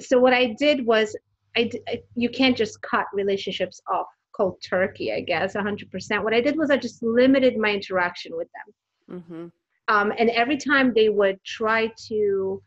so. 0.00 0.18
What 0.18 0.34
I 0.34 0.54
did 0.58 0.84
was, 0.86 1.16
I, 1.56 1.70
I- 1.88 2.02
you 2.14 2.28
can't 2.28 2.56
just 2.56 2.80
cut 2.82 3.06
relationships 3.12 3.80
off 3.90 4.06
cold 4.36 4.60
turkey. 4.62 5.12
I 5.12 5.20
guess 5.20 5.54
100%. 5.54 6.24
What 6.24 6.34
I 6.34 6.40
did 6.40 6.56
was 6.56 6.70
I 6.70 6.76
just 6.76 7.02
limited 7.02 7.56
my 7.56 7.70
interaction 7.70 8.36
with 8.36 8.48
them. 8.56 9.22
Mhm. 9.28 9.52
Um, 9.88 10.12
and 10.18 10.30
every 10.30 10.56
time 10.56 10.92
they 10.94 11.08
would 11.08 11.42
try 11.44 11.90
to 12.08 12.62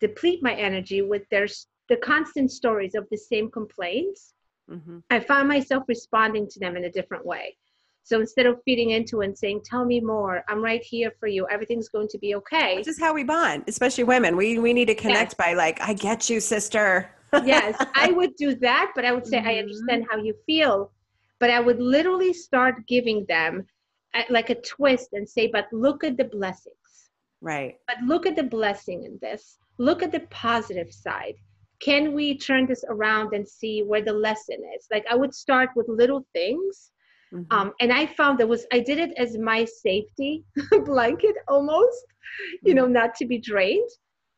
deplete 0.00 0.42
my 0.42 0.54
energy 0.54 1.02
with 1.02 1.28
their 1.30 1.46
the 1.88 1.96
constant 1.96 2.52
stories 2.52 2.94
of 2.94 3.04
the 3.10 3.16
same 3.16 3.50
complaints, 3.50 4.32
Mhm. 4.70 5.02
I 5.10 5.18
found 5.18 5.48
myself 5.48 5.82
responding 5.88 6.46
to 6.48 6.60
them 6.60 6.76
in 6.76 6.84
a 6.84 6.90
different 6.90 7.26
way. 7.26 7.56
So 8.04 8.20
instead 8.20 8.46
of 8.46 8.62
feeding 8.64 8.90
into 8.90 9.20
and 9.22 9.36
saying, 9.36 9.62
"Tell 9.64 9.84
me 9.84 10.00
more. 10.00 10.44
I'm 10.48 10.62
right 10.62 10.82
here 10.82 11.10
for 11.18 11.26
you. 11.26 11.46
Everything's 11.50 11.88
going 11.88 12.06
to 12.08 12.18
be 12.18 12.36
okay." 12.36 12.76
Which 12.76 12.86
is 12.88 13.00
how 13.00 13.12
we 13.12 13.24
bond, 13.24 13.64
especially 13.66 14.04
women. 14.04 14.36
We 14.36 14.58
we 14.58 14.72
need 14.72 14.86
to 14.86 14.94
connect 14.94 15.36
by 15.36 15.52
like, 15.54 15.80
I 15.80 15.92
get 15.92 16.30
you, 16.30 16.38
sister. 16.40 17.10
Yes, 17.34 17.84
I 17.94 18.10
would 18.12 18.34
do 18.36 18.54
that, 18.56 18.92
but 18.94 19.04
I 19.04 19.12
would 19.12 19.26
say, 19.26 19.40
"I 19.44 19.56
Mhm. 19.56 19.58
understand 19.58 20.06
how 20.10 20.18
you 20.18 20.34
feel," 20.46 20.92
but 21.40 21.50
I 21.50 21.60
would 21.60 21.80
literally 21.80 22.32
start 22.32 22.86
giving 22.86 23.24
them 23.28 23.66
uh, 24.14 24.22
like 24.30 24.50
a 24.50 24.60
twist 24.60 25.10
and 25.12 25.28
say, 25.28 25.46
"But 25.48 25.66
look 25.72 26.04
at 26.04 26.16
the 26.16 26.24
blessings." 26.24 27.10
Right. 27.40 27.78
but 27.86 27.96
look 28.04 28.26
at 28.26 28.36
the 28.36 28.42
blessing 28.44 29.04
in 29.04 29.18
this 29.20 29.58
look 29.78 30.02
at 30.02 30.12
the 30.12 30.20
positive 30.30 30.90
side 30.92 31.34
can 31.80 32.12
we 32.14 32.36
turn 32.38 32.66
this 32.66 32.84
around 32.88 33.32
and 33.34 33.46
see 33.48 33.82
where 33.82 34.02
the 34.02 34.12
lesson 34.12 34.58
is 34.76 34.86
like 34.90 35.04
i 35.10 35.14
would 35.14 35.34
start 35.34 35.70
with 35.76 35.86
little 35.88 36.24
things 36.32 36.92
Mhm. 37.32 37.46
um, 37.50 37.72
and 37.80 37.92
i 37.92 38.06
found 38.06 38.38
that 38.38 38.48
was 38.48 38.66
i 38.72 38.78
did 38.80 38.98
it 38.98 39.12
as 39.16 39.36
my 39.38 39.64
safety 39.64 40.44
blanket 40.84 41.34
almost 41.48 42.04
you 42.64 42.74
know 42.74 42.86
not 42.86 43.14
to 43.14 43.26
be 43.26 43.38
drained 43.38 43.88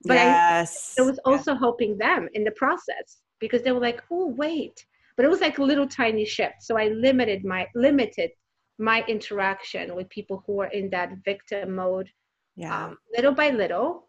but 0.05 0.19
I, 0.19 0.25
yes. 0.25 0.95
it 0.99 1.03
was 1.03 1.19
also 1.25 1.55
helping 1.55 1.97
them 1.99 2.29
in 2.35 2.45
the 2.45 2.51
process 2.53 3.19
because 3.41 3.63
they 3.63 3.73
were 3.73 3.81
like 3.81 4.03
oh 4.11 4.29
wait 4.29 4.85
but 5.17 5.25
it 5.25 5.29
was 5.29 5.41
like 5.41 5.59
a 5.59 5.63
little 5.63 5.87
tiny 5.87 6.25
shifts 6.25 6.67
so 6.67 6.77
i 6.77 6.89
limited 6.89 7.45
my 7.45 7.67
limited 7.75 8.31
my 8.79 9.05
interaction 9.07 9.95
with 9.95 10.09
people 10.09 10.43
who 10.47 10.61
are 10.61 10.69
in 10.69 10.91
that 10.91 11.11
victim 11.25 11.75
mode 11.75 12.09
yeah. 12.57 12.87
um, 12.87 12.99
little 13.17 13.33
by 13.33 13.51
little. 13.51 14.09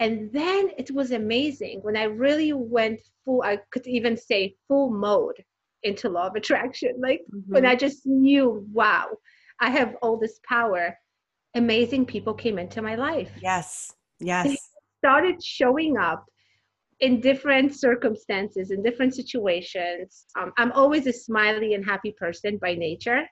And 0.00 0.30
then 0.32 0.70
it 0.78 0.90
was 0.92 1.10
amazing 1.10 1.80
when 1.82 1.96
I 1.96 2.04
really 2.04 2.52
went 2.52 3.00
full, 3.24 3.42
I 3.42 3.58
could 3.72 3.86
even 3.86 4.16
say 4.16 4.56
full 4.68 4.90
mode 4.90 5.42
into 5.82 6.08
law 6.08 6.28
of 6.28 6.34
attraction. 6.36 6.94
Like 7.00 7.22
when 7.46 7.64
Mhm. 7.64 7.68
I 7.68 7.76
just 7.76 8.06
knew, 8.06 8.66
wow, 8.72 9.08
I 9.60 9.70
have 9.70 9.96
all 10.02 10.16
this 10.16 10.40
power. 10.48 10.96
Amazing 11.54 12.06
people 12.06 12.34
came 12.34 12.58
into 12.58 12.82
my 12.82 12.94
life, 12.94 13.32
yes. 13.42 13.94
Yes. 14.20 14.70
Started 14.98 15.42
showing 15.42 15.96
up 15.96 16.24
in 17.00 17.20
different 17.20 17.74
circumstances, 17.74 18.70
in 18.70 18.82
different 18.82 19.14
situations. 19.14 20.26
Um, 20.38 20.52
I'm 20.58 20.72
always 20.72 21.06
a 21.06 21.12
smiley 21.12 21.74
and 21.74 21.84
happy 21.84 22.12
person 22.18 22.58
by 22.58 22.74
nature. 22.74 23.22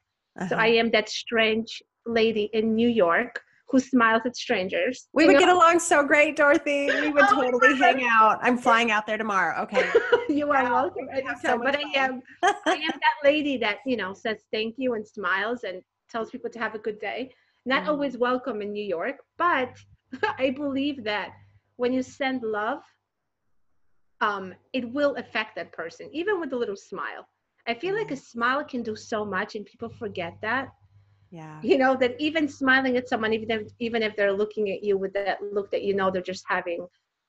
So 0.49 0.54
Uh-huh. 0.54 0.64
I 0.66 0.68
am 0.80 0.90
that 0.90 1.08
strange 1.08 1.82
lady 2.04 2.44
in 2.52 2.75
New 2.75 2.88
York 2.88 3.32
who 3.68 3.80
smiles 3.80 4.23
at 4.25 4.37
strangers. 4.37 5.08
we 5.12 5.25
you 5.25 5.26
would 5.28 5.35
know? 5.35 5.44
get 5.46 5.49
along 5.49 5.80
so 5.80 6.04
great, 6.12 6.37
Dorothy. 6.37 6.82
We 7.02 7.08
would 7.11 7.25
Oh 7.32 7.35
totally 7.40 7.75
hang 7.75 8.06
out. 8.18 8.38
I'm 8.46 8.58
flying 8.66 8.90
out 8.94 9.04
there 9.08 9.18
tomorrow. 9.18 9.54
Okay. 9.64 9.88
you 10.28 10.46
are 10.52 10.64
welcome 10.78 11.08
we 11.12 11.23
so. 11.42 11.58
But 11.58 11.75
much 11.75 11.85
I 11.85 11.99
am 12.04 12.12
I 12.75 12.76
am 12.88 12.94
that 13.06 13.16
lady 13.30 13.54
that 13.64 13.78
you 13.90 13.96
know 14.00 14.12
says 14.25 14.38
thank 14.56 14.73
you 14.82 14.94
and 14.96 15.04
smiles 15.16 15.64
and 15.68 15.76
tells 16.12 16.30
people 16.30 16.50
to 16.50 16.61
have 16.64 16.75
a 16.80 16.82
good 16.87 17.00
day. 17.11 17.20
Not 17.73 17.82
Mhm. 17.82 17.88
always 17.90 18.14
welcome 18.28 18.58
in 18.64 18.70
New 18.78 18.88
York, 18.99 19.16
but 19.46 19.73
I 20.44 20.50
believe 20.62 21.02
that 21.12 21.30
when 21.76 21.92
you 21.92 22.02
send 22.02 22.42
love, 22.42 22.83
um, 24.21 24.54
it 24.73 24.92
will 24.92 25.14
affect 25.16 25.56
that 25.56 25.73
person, 25.73 26.09
even 26.12 26.40
with 26.40 26.52
a 26.52 26.56
little 26.56 26.76
smile. 26.76 27.26
I 27.66 27.75
feel 27.75 27.95
like 27.95 28.11
a 28.11 28.16
Mm. 28.16 28.18
smile 28.18 28.64
can 28.64 28.83
do 28.83 28.97
so 28.97 29.25
much, 29.25 29.54
and 29.54 29.64
people 29.64 29.88
forget 29.88 30.35
that. 30.42 30.68
Yeah. 31.30 31.62
You 31.62 31.78
know 31.78 31.97
that 31.97 32.14
even 32.18 32.49
smiling 32.49 32.97
at 32.97 33.09
someone, 33.09 33.33
even 33.35 33.50
if 33.50 33.68
even 33.80 34.02
if 34.02 34.16
they're 34.16 34.33
looking 34.33 34.71
at 34.71 34.83
you 34.85 34.99
with 34.99 35.14
that 35.14 35.33
look 35.40 35.61
that 35.62 35.75
you 35.75 35.87
know 35.87 36.02
they're 36.02 36.12
just 36.14 36.37
having 36.38 36.76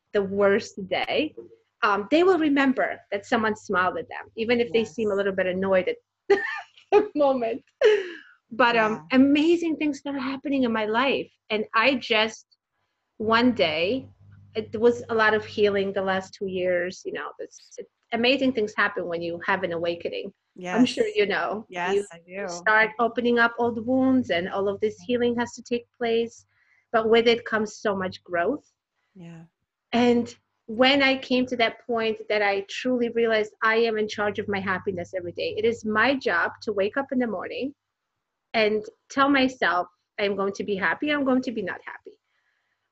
the 0.06 0.14
worst 0.14 0.76
day, 0.88 1.34
um, 1.82 2.08
they 2.10 2.24
will 2.24 2.38
remember 2.38 3.00
that 3.12 3.26
someone 3.26 3.56
smiled 3.56 3.98
at 3.98 4.08
them, 4.10 4.26
even 4.36 4.60
if 4.60 4.72
they 4.74 4.84
seem 4.84 5.12
a 5.12 5.16
little 5.16 5.34
bit 5.34 5.48
annoyed 5.48 5.88
at 5.90 5.98
the 6.92 7.10
moment. 7.16 7.64
But 8.52 8.76
um, 8.78 9.02
amazing 9.12 9.78
things 9.78 10.02
that 10.04 10.16
are 10.16 10.20
happening 10.20 10.64
in 10.64 10.72
my 10.72 10.86
life, 10.86 11.32
and 11.50 11.66
I 11.74 11.96
just 11.96 12.46
one 13.18 13.52
day 13.54 14.08
it 14.58 14.82
was 14.82 15.04
a 15.10 15.16
lot 15.16 15.34
of 15.34 15.46
healing 15.46 15.94
the 15.94 16.02
last 16.02 16.34
two 16.34 16.48
years. 16.48 17.02
You 17.06 17.14
know, 17.14 17.30
this 17.40 17.78
amazing 18.14 18.54
things 18.54 18.74
happen 18.76 19.06
when 19.06 19.22
you 19.22 19.40
have 19.46 19.64
an 19.64 19.74
awakening. 19.74 20.34
Yes. 20.56 20.76
I'm 20.76 20.86
sure 20.86 21.06
you 21.16 21.28
know. 21.28 21.66
Yes, 21.70 21.94
You 21.96 22.06
I 22.12 22.20
do. 22.26 22.48
start 22.48 22.90
opening 23.00 23.38
up 23.38 23.54
old 23.60 23.86
wounds, 23.86 24.32
and 24.32 24.50
all 24.50 24.68
of 24.68 24.80
this 24.80 25.00
healing 25.00 25.36
has 25.38 25.54
to 25.54 25.62
take 25.62 25.86
place. 25.98 26.46
But 26.92 27.10
with 27.10 27.28
it 27.28 27.46
comes 27.46 27.78
so 27.78 27.96
much 27.96 28.24
growth. 28.24 28.66
Yeah. 29.16 29.44
And 29.92 30.34
when 30.66 31.02
I 31.02 31.18
came 31.18 31.46
to 31.48 31.58
that 31.58 31.86
point 31.86 32.18
that 32.30 32.42
I 32.42 32.66
truly 32.70 33.10
realized 33.10 33.54
I 33.64 33.76
am 33.76 33.98
in 33.98 34.08
charge 34.08 34.40
of 34.40 34.48
my 34.48 34.60
happiness 34.60 35.14
every 35.16 35.32
day, 35.34 35.54
it 35.58 35.66
is 35.66 35.86
my 35.86 36.16
job 36.16 36.52
to 36.64 36.74
wake 36.74 36.98
up 36.98 37.12
in 37.12 37.20
the 37.20 37.28
morning 37.28 37.74
and 38.54 38.84
tell 39.10 39.30
myself 39.30 39.88
I'm 40.20 40.36
going 40.36 40.54
to 40.54 40.64
be 40.64 40.76
happy, 40.76 41.12
I'm 41.12 41.24
going 41.24 41.44
to 41.44 41.52
be 41.52 41.62
not 41.62 41.80
happy. 41.86 42.17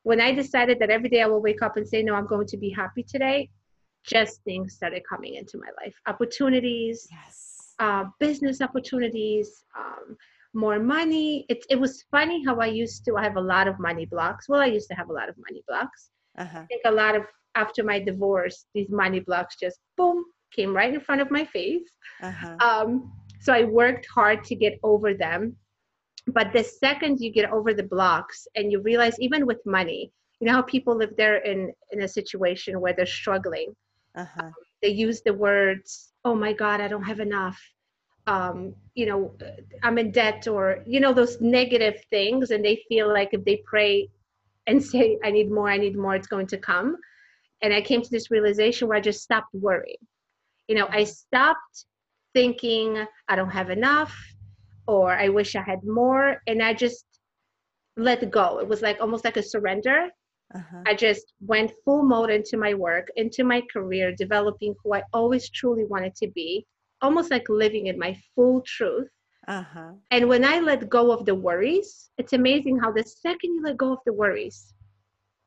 When 0.06 0.22
I 0.22 0.32
decided 0.32 0.78
that 0.80 0.92
every 0.92 1.10
day 1.10 1.24
I 1.24 1.26
will 1.26 1.42
wake 1.42 1.64
up 1.64 1.78
and 1.78 1.88
say, 1.88 2.04
No, 2.04 2.14
I'm 2.14 2.28
going 2.28 2.46
to 2.54 2.58
be 2.58 2.70
happy 2.70 3.02
today, 3.02 3.50
just 4.06 4.44
things 4.44 4.76
started 4.76 5.02
coming 5.10 5.34
into 5.34 5.58
my 5.58 5.72
life 5.82 5.96
opportunities, 6.06 7.08
Yes. 7.12 7.74
uh, 7.80 8.04
business 8.20 8.62
opportunities, 8.62 9.66
um, 9.76 10.16
more 10.54 10.80
money. 10.80 11.48
It, 11.50 11.66
it 11.72 11.80
was 11.80 12.04
funny 12.12 12.46
how 12.46 12.60
I 12.60 12.68
used 12.68 13.04
to, 13.06 13.18
I 13.18 13.24
have 13.24 13.38
a 13.38 13.42
lot 13.42 13.68
of 13.68 13.80
money 13.80 14.06
blocks. 14.06 14.48
Well, 14.48 14.62
I 14.62 14.68
used 14.68 14.90
to 14.90 14.96
have 14.96 15.10
a 15.10 15.14
lot 15.14 15.28
of 15.28 15.36
money 15.40 15.64
blocks. 15.68 16.12
Uh-huh. 16.38 16.60
I 16.60 16.66
think 16.68 16.84
a 16.86 16.92
lot 16.92 17.16
of 17.16 17.24
after 17.56 17.84
my 17.84 17.98
divorce, 18.00 18.68
these 18.76 18.92
money 18.92 19.22
blocks 19.22 19.56
just 19.60 19.80
boom 19.98 20.24
came 20.56 20.72
right 20.72 20.94
in 20.94 21.00
front 21.00 21.22
of 21.22 21.32
my 21.32 21.46
face. 21.46 21.90
Uh-huh. 22.22 22.58
Um, 22.60 23.12
so 23.42 23.54
I 23.54 23.64
worked 23.64 24.06
hard 24.14 24.44
to 24.44 24.56
get 24.56 24.78
over 24.84 25.16
them. 25.16 25.56
But 26.28 26.54
the 26.54 26.64
second 26.64 27.20
you 27.20 27.32
get 27.32 27.52
over 27.52 27.74
the 27.74 27.84
blocks 27.84 28.48
and 28.56 28.72
you 28.72 28.82
realize, 28.82 29.20
even 29.20 29.46
with 29.46 29.60
money, 29.66 30.12
you 30.40 30.48
know 30.48 30.54
how 30.54 30.62
people 30.64 30.96
live 30.96 31.16
there 31.16 31.38
in 31.38 31.72
in 31.92 32.02
a 32.02 32.08
situation 32.08 32.82
where 32.82 32.94
they're 32.94 33.06
struggling. 33.06 33.76
Uh-huh. 34.16 34.50
They 34.82 34.90
use 34.90 35.22
the 35.22 35.34
words, 35.34 36.14
"Oh 36.24 36.36
my 36.36 36.54
God, 36.54 36.82
I 36.82 36.88
don't 36.88 37.04
have 37.04 37.20
enough." 37.20 37.60
Um, 38.28 38.76
you 38.96 39.06
know, 39.06 39.38
I'm 39.84 39.98
in 39.98 40.12
debt, 40.12 40.48
or 40.48 40.84
you 40.86 41.00
know 41.00 41.14
those 41.14 41.40
negative 41.42 42.04
things, 42.10 42.52
and 42.52 42.66
they 42.66 42.84
feel 42.90 43.08
like 43.08 43.30
if 43.34 43.46
they 43.46 43.62
pray 43.66 44.10
and 44.68 44.84
say, 44.94 45.20
"I 45.24 45.32
need 45.32 45.52
more, 45.52 45.70
I 45.70 45.78
need 45.78 45.96
more," 45.96 46.16
it's 46.16 46.28
going 46.28 46.48
to 46.48 46.58
come. 46.58 46.98
And 47.62 47.74
I 47.74 47.82
came 47.82 48.02
to 48.02 48.12
this 48.12 48.32
realization 48.32 48.88
where 48.88 48.98
I 48.98 49.02
just 49.02 49.22
stopped 49.22 49.54
worrying. 49.54 50.04
You 50.68 50.76
know, 50.76 50.88
I 50.90 51.04
stopped 51.04 51.86
thinking 52.34 53.06
I 53.30 53.36
don't 53.36 53.52
have 53.52 53.70
enough 53.70 54.14
or 54.88 55.12
I 55.12 55.30
wish 55.30 55.56
I 55.56 55.62
had 55.62 55.84
more. 55.84 56.42
And 56.48 56.62
I 56.62 56.74
just 56.74 57.06
let 57.98 58.30
go. 58.32 58.60
It 58.60 58.68
was 58.68 58.82
like 58.82 58.98
almost 59.00 59.26
like 59.26 59.38
a 59.38 59.44
surrender. 59.44 60.10
Uh-huh. 60.54 60.84
I 60.86 60.94
just 60.94 61.34
went 61.42 61.72
full 61.84 62.04
mode 62.04 62.30
into 62.30 62.58
my 62.58 62.74
work, 62.74 63.08
into 63.16 63.44
my 63.44 63.62
career, 63.74 64.14
developing 64.16 64.76
who 64.84 64.94
I 64.94 65.04
always 65.12 65.50
truly 65.50 65.86
wanted 65.86 66.16
to 66.16 66.28
be, 66.30 66.66
almost 67.02 67.32
like 67.32 67.50
living 67.50 67.88
in 67.88 67.98
my 67.98 68.16
full 68.36 68.62
truth. 68.66 69.10
Uh-huh. 69.48 69.92
And 70.12 70.30
when 70.30 70.44
I 70.46 70.60
let 70.60 70.90
go 70.90 71.12
of 71.12 71.26
the 71.26 71.36
worries, 71.36 72.10
it's 72.18 72.34
amazing 72.34 72.80
how 72.80 72.92
the 72.92 73.04
second 73.04 73.54
you 73.56 73.62
let 73.64 73.78
go 73.78 73.94
of 73.94 74.00
the 74.06 74.14
worries, 74.14 74.74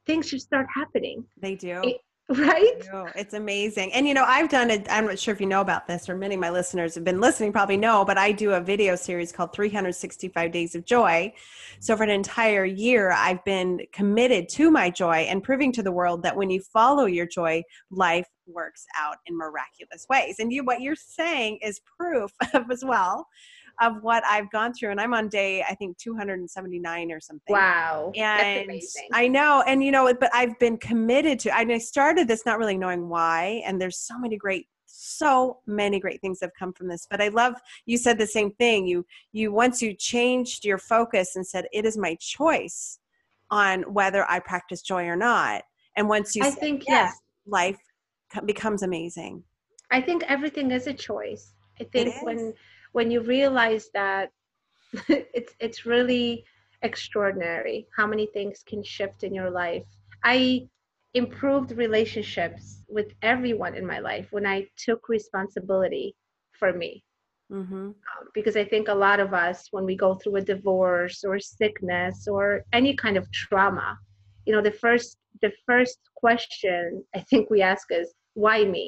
things 0.06 0.30
just 0.30 0.46
start 0.46 0.66
happening, 0.74 1.24
They 1.40 1.54
do. 1.54 1.80
It- 1.84 2.00
right? 2.36 2.80
do. 2.82 3.06
It's 3.14 3.32
amazing. 3.32 3.90
And 3.94 4.06
you 4.06 4.12
know, 4.12 4.24
I've 4.24 4.50
done 4.50 4.70
it. 4.70 4.86
I'm 4.90 5.06
not 5.06 5.18
sure 5.18 5.32
if 5.32 5.40
you 5.40 5.46
know 5.46 5.62
about 5.62 5.86
this, 5.86 6.10
or 6.10 6.14
many 6.14 6.34
of 6.34 6.40
my 6.42 6.50
listeners 6.50 6.94
have 6.94 7.04
been 7.04 7.20
listening, 7.20 7.52
probably 7.52 7.78
know, 7.78 8.04
but 8.04 8.18
I 8.18 8.32
do 8.32 8.52
a 8.52 8.60
video 8.60 8.96
series 8.96 9.32
called 9.32 9.54
365 9.54 10.52
Days 10.52 10.74
of 10.74 10.84
Joy. 10.84 11.32
So 11.80 11.96
for 11.96 12.02
an 12.02 12.10
entire 12.10 12.66
year, 12.66 13.12
I've 13.12 13.42
been 13.44 13.80
committed 13.92 14.50
to 14.50 14.70
my 14.70 14.90
joy 14.90 15.26
and 15.30 15.42
proving 15.42 15.72
to 15.72 15.82
the 15.82 15.92
world 15.92 16.22
that 16.22 16.36
when 16.36 16.50
you 16.50 16.60
follow 16.60 17.06
your 17.06 17.26
joy, 17.26 17.62
life 17.90 18.28
works 18.46 18.84
out 18.98 19.16
in 19.24 19.34
miraculous 19.34 20.06
ways. 20.10 20.36
And 20.38 20.52
you 20.52 20.64
what 20.64 20.82
you're 20.82 20.96
saying 20.96 21.60
is 21.62 21.80
proof 21.98 22.30
of 22.52 22.70
as 22.70 22.84
well 22.84 23.26
of 23.80 24.02
what 24.02 24.24
I've 24.24 24.50
gone 24.50 24.72
through. 24.72 24.90
And 24.90 25.00
I'm 25.00 25.14
on 25.14 25.28
day, 25.28 25.62
I 25.62 25.74
think 25.74 25.96
279 25.98 27.12
or 27.12 27.20
something 27.20 27.54
Wow. 27.54 28.12
That's 28.14 28.42
and 28.42 28.64
amazing. 28.64 29.08
I 29.12 29.28
know, 29.28 29.62
and 29.66 29.82
you 29.82 29.92
know, 29.92 30.12
but 30.18 30.30
I've 30.34 30.58
been 30.58 30.76
committed 30.78 31.38
to. 31.40 31.56
I 31.56 31.78
started 31.78 32.28
this 32.28 32.44
not 32.44 32.58
really 32.58 32.76
knowing 32.76 33.08
why, 33.08 33.62
and 33.64 33.80
there's 33.80 33.98
so 33.98 34.18
many 34.18 34.36
great, 34.36 34.66
so 34.86 35.58
many 35.66 36.00
great 36.00 36.20
things 36.20 36.38
have 36.40 36.50
come 36.58 36.72
from 36.72 36.88
this. 36.88 37.06
But 37.08 37.20
I 37.20 37.28
love 37.28 37.54
you 37.86 37.96
said 37.98 38.18
the 38.18 38.26
same 38.26 38.52
thing. 38.52 38.86
You 38.86 39.06
you 39.32 39.52
once 39.52 39.80
you 39.80 39.94
changed 39.94 40.64
your 40.64 40.78
focus 40.78 41.36
and 41.36 41.46
said 41.46 41.66
it 41.72 41.84
is 41.84 41.96
my 41.96 42.16
choice 42.20 42.98
on 43.50 43.82
whether 43.82 44.28
I 44.30 44.40
practice 44.40 44.82
joy 44.82 45.04
or 45.04 45.16
not. 45.16 45.62
And 45.96 46.08
once 46.08 46.34
you 46.34 46.42
I 46.44 46.50
said 46.50 46.58
think, 46.58 46.84
yes, 46.86 47.14
yeah. 47.46 47.52
life 47.52 47.78
becomes 48.44 48.82
amazing. 48.82 49.42
I 49.90 50.00
think 50.00 50.22
everything 50.28 50.70
is 50.70 50.86
a 50.86 50.92
choice. 50.92 51.54
I 51.80 51.84
think 51.84 52.14
when 52.22 52.52
when 52.98 53.12
you 53.12 53.20
realize 53.20 53.90
that 53.94 54.30
it's 55.38 55.52
it's 55.60 55.86
really 55.86 56.44
extraordinary 56.82 57.86
how 57.96 58.06
many 58.12 58.26
things 58.26 58.64
can 58.70 58.82
shift 58.82 59.22
in 59.22 59.32
your 59.32 59.50
life. 59.64 59.84
I 60.24 60.66
improved 61.14 61.70
relationships 61.86 62.64
with 62.88 63.08
everyone 63.22 63.74
in 63.80 63.86
my 63.86 64.00
life 64.10 64.26
when 64.32 64.46
I 64.54 64.58
took 64.86 65.08
responsibility 65.08 66.16
for 66.58 66.72
me. 66.72 67.04
Mm-hmm. 67.52 67.86
Um, 68.10 68.24
because 68.34 68.56
I 68.56 68.64
think 68.72 68.88
a 68.88 69.00
lot 69.06 69.20
of 69.20 69.30
us, 69.32 69.58
when 69.70 69.84
we 69.90 69.96
go 70.06 70.10
through 70.16 70.36
a 70.36 70.48
divorce 70.54 71.18
or 71.28 71.38
sickness 71.38 72.26
or 72.26 72.64
any 72.72 72.92
kind 73.04 73.16
of 73.16 73.30
trauma, 73.30 73.96
you 74.44 74.52
know, 74.52 74.64
the 74.70 74.78
first 74.84 75.18
the 75.46 75.52
first 75.68 76.00
question 76.24 77.04
I 77.14 77.20
think 77.30 77.48
we 77.48 77.60
ask 77.72 77.86
is, 78.00 78.08
"Why 78.44 78.58
me? 78.64 78.84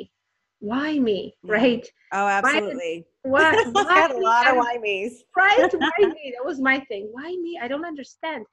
Why 0.58 0.98
me?" 0.98 1.20
Right? 1.58 1.86
Oh, 2.18 2.26
absolutely. 2.38 3.06
Why? 3.22 3.50
I 3.76 3.94
had 3.94 4.10
a 4.12 4.14
why 4.14 4.20
lot 4.20 4.48
of 4.48 4.56
why 4.56 4.78
me's. 4.80 5.24
right? 5.36 5.68
Why 5.78 5.90
me? 6.06 6.34
That 6.36 6.44
was 6.44 6.60
my 6.60 6.80
thing. 6.80 7.08
Why 7.12 7.30
me? 7.42 7.58
I 7.62 7.68
don't 7.68 7.84
understand. 7.84 8.46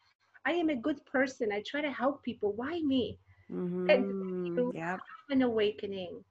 I 0.46 0.52
am 0.52 0.70
a 0.70 0.76
good 0.76 1.04
person. 1.06 1.52
I 1.52 1.62
try 1.66 1.82
to 1.82 1.92
help 1.92 2.24
people. 2.24 2.54
Why 2.56 2.82
me? 2.82 3.18
Mm-hmm. 3.52 4.46
you- 4.46 4.72
Yep. 4.76 5.00
An 5.30 5.42
awakening. 5.42 6.24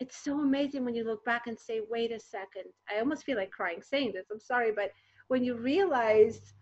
It's 0.00 0.16
so 0.24 0.40
amazing 0.40 0.84
when 0.84 0.94
you 0.94 1.04
look 1.04 1.24
back 1.24 1.46
and 1.46 1.58
say, 1.58 1.80
wait 1.88 2.10
a 2.12 2.18
second. 2.18 2.64
I 2.90 2.98
almost 2.98 3.24
feel 3.24 3.36
like 3.36 3.50
crying 3.52 3.80
saying 3.80 4.12
this. 4.12 4.26
I'm 4.30 4.40
sorry, 4.40 4.72
but 4.72 4.90
when 5.28 5.44
you 5.44 5.54
realize 5.56 6.52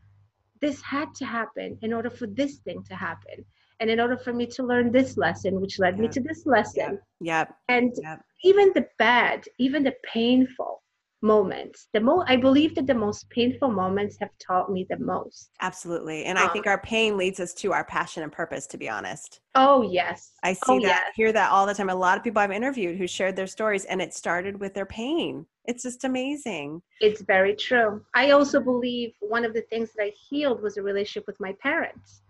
this 0.61 0.81
had 0.83 1.15
to 1.17 1.25
happen 1.25 1.79
in 1.83 1.93
order 1.93 2.11
for 2.11 2.27
this 2.27 2.59
thing 2.59 2.83
to 2.85 2.95
happen. 2.95 3.45
And 3.81 3.91
in 3.91 3.99
order 3.99 4.17
for 4.17 4.33
me 4.33 4.47
to 4.47 4.63
learn 4.63 4.93
this 4.93 5.17
lesson, 5.17 5.61
which 5.61 5.79
led 5.81 5.99
me 5.99 6.07
to 6.09 6.21
this 6.21 6.47
lesson, 6.47 7.01
Yep. 7.21 7.55
and 7.69 7.93
Yep. 8.01 8.21
even 8.45 8.71
the 8.75 8.87
bad, 8.99 9.45
even 9.59 9.83
the 9.83 9.95
painful 10.05 10.82
moments, 11.23 11.89
the 11.93 12.01
most 12.01 12.29
I 12.29 12.37
believe 12.37 12.75
that 12.75 12.87
the 12.87 12.95
most 12.95 13.31
painful 13.31 13.71
moments 13.71 14.17
have 14.21 14.31
taught 14.39 14.71
me 14.71 14.87
the 14.91 14.99
most. 14.99 15.51
Absolutely. 15.61 16.25
And 16.25 16.39
I 16.39 16.49
think 16.49 16.67
our 16.67 16.81
pain 16.83 17.17
leads 17.17 17.41
us 17.41 17.55
to 17.55 17.73
our 17.73 17.85
passion 17.85 18.23
and 18.23 18.33
purpose, 18.33 18.67
to 18.69 18.79
be 18.79 18.89
honest. 18.89 19.41
Oh 19.55 19.83
yes. 19.83 20.33
I 20.43 20.53
see 20.53 20.61
oh, 20.69 20.81
that, 20.81 21.05
yes. 21.07 21.13
hear 21.15 21.33
that 21.33 21.51
all 21.51 21.67
the 21.67 21.75
time. 21.75 21.91
A 21.91 21.95
lot 21.95 22.19
of 22.19 22.25
people 22.25 22.43
I've 22.43 22.51
interviewed 22.51 22.99
who 22.99 23.07
shared 23.07 23.37
their 23.37 23.47
stories 23.47 23.85
and 23.85 24.03
it 24.03 24.13
started 24.13 24.59
with 24.59 24.75
their 24.75 24.87
pain. 24.87 25.47
It's 25.65 25.85
just 25.85 26.05
amazing. 26.05 26.83
It's 27.01 27.23
very 27.23 27.55
true. 27.55 28.03
I 28.15 28.33
also 28.33 28.61
believe 28.61 29.13
one 29.21 29.45
of 29.45 29.55
the 29.55 29.63
things 29.63 29.91
that 29.97 30.05
I 30.05 30.13
healed 30.29 30.61
was 30.61 30.77
a 30.77 30.83
relationship 30.83 31.25
with 31.27 31.39
my 31.39 31.55
parents. 31.63 32.23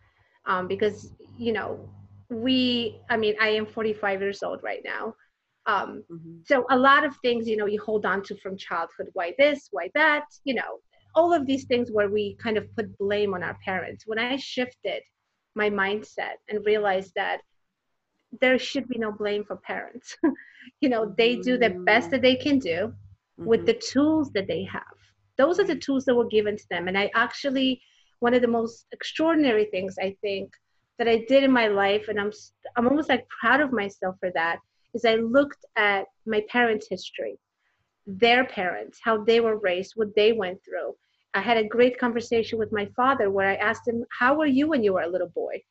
Um, 0.45 0.67
because, 0.69 1.13
you 1.39 1.53
know, 1.53 1.89
we, 2.29 3.01
I 3.09 3.17
mean, 3.17 3.35
I 3.41 3.49
am 3.49 3.65
45 3.65 4.21
years 4.21 4.43
old 4.43 4.63
right 4.63 4.83
now. 4.85 5.15
Um, 5.67 6.05
Mhm. 6.11 6.47
so 6.47 6.67
a 6.71 6.77
lot 6.79 7.05
of 7.05 7.17
things, 7.19 7.49
you 7.49 7.57
know, 7.57 7.67
you 7.67 7.81
hold 7.81 8.05
on 8.05 8.23
to 8.25 8.37
from 8.37 8.57
childhood. 8.57 9.09
Why 9.13 9.35
this? 9.39 9.69
Why 9.71 9.91
that? 9.95 10.27
You 10.45 10.55
know, 10.55 10.81
all 11.15 11.33
of 11.33 11.47
these 11.47 11.65
things 11.67 11.91
where 11.91 12.09
we 12.11 12.37
kind 12.37 12.57
of 12.57 12.65
put 12.75 12.97
blame 12.99 13.35
on 13.35 13.43
our 13.43 13.57
parents. 13.65 14.05
When 14.07 14.19
I 14.19 14.37
shifted 14.37 15.03
my 15.55 15.71
mindset 15.71 16.37
and 16.49 16.65
realized 16.67 17.13
that 17.17 17.41
there 18.41 18.59
should 18.59 18.89
be 18.89 18.99
no 18.99 19.13
blame 19.13 19.45
for 19.45 19.57
parents. 19.57 20.17
you 20.81 20.89
know, 20.89 21.15
they 21.19 21.37
do 21.37 21.59
the 21.59 21.71
best 21.71 22.11
that 22.11 22.23
they 22.23 22.37
can 22.37 22.59
do 22.59 22.93
with 23.39 23.61
Mhm. 23.61 23.67
the 23.67 23.75
tools 23.75 24.31
that 24.33 24.47
they 24.47 24.65
have. 24.65 24.97
Those 25.37 25.59
are 25.59 25.65
the 25.67 25.77
tools 25.77 26.05
that 26.05 26.15
were 26.15 26.27
given 26.29 26.57
to 26.57 26.69
them. 26.71 26.89
And 26.89 26.97
I 26.99 27.11
actually, 27.15 27.83
one 28.21 28.35
of 28.35 28.43
the 28.43 28.49
most 28.49 28.87
extraordinary 28.93 29.67
things 29.67 29.97
I 29.99 30.17
think 30.23 30.53
that 30.99 31.09
I 31.09 31.25
did 31.29 31.43
in 31.45 31.51
my 31.53 31.69
life, 31.69 32.09
and 32.09 32.21
I'm 32.21 32.33
I'm 32.77 32.87
almost 32.89 33.09
like 33.09 33.27
proud 33.29 33.61
of 33.61 33.73
myself 33.73 34.17
for 34.21 34.31
that, 34.35 34.59
is 34.95 35.05
I 35.05 35.17
looked 35.17 35.65
at 35.77 36.07
my 36.27 36.43
parents' 36.49 36.89
history, 36.89 37.39
their 38.07 38.45
parents, 38.45 39.01
how 39.03 39.25
they 39.25 39.41
were 39.41 39.59
raised, 39.59 39.93
what 39.95 40.15
they 40.15 40.33
went 40.33 40.61
through. 40.65 40.95
I 41.35 41.41
had 41.41 41.57
a 41.57 41.67
great 41.67 41.99
conversation 41.99 42.59
with 42.59 42.73
my 42.73 42.87
father 42.97 43.31
where 43.31 43.49
I 43.49 43.57
asked 43.57 43.89
him, 43.89 44.05
How 44.19 44.35
were 44.35 44.47
you 44.47 44.69
when 44.69 44.83
you 44.83 44.93
were 44.95 45.03
a 45.03 45.09
little 45.09 45.31
boy? 45.31 45.63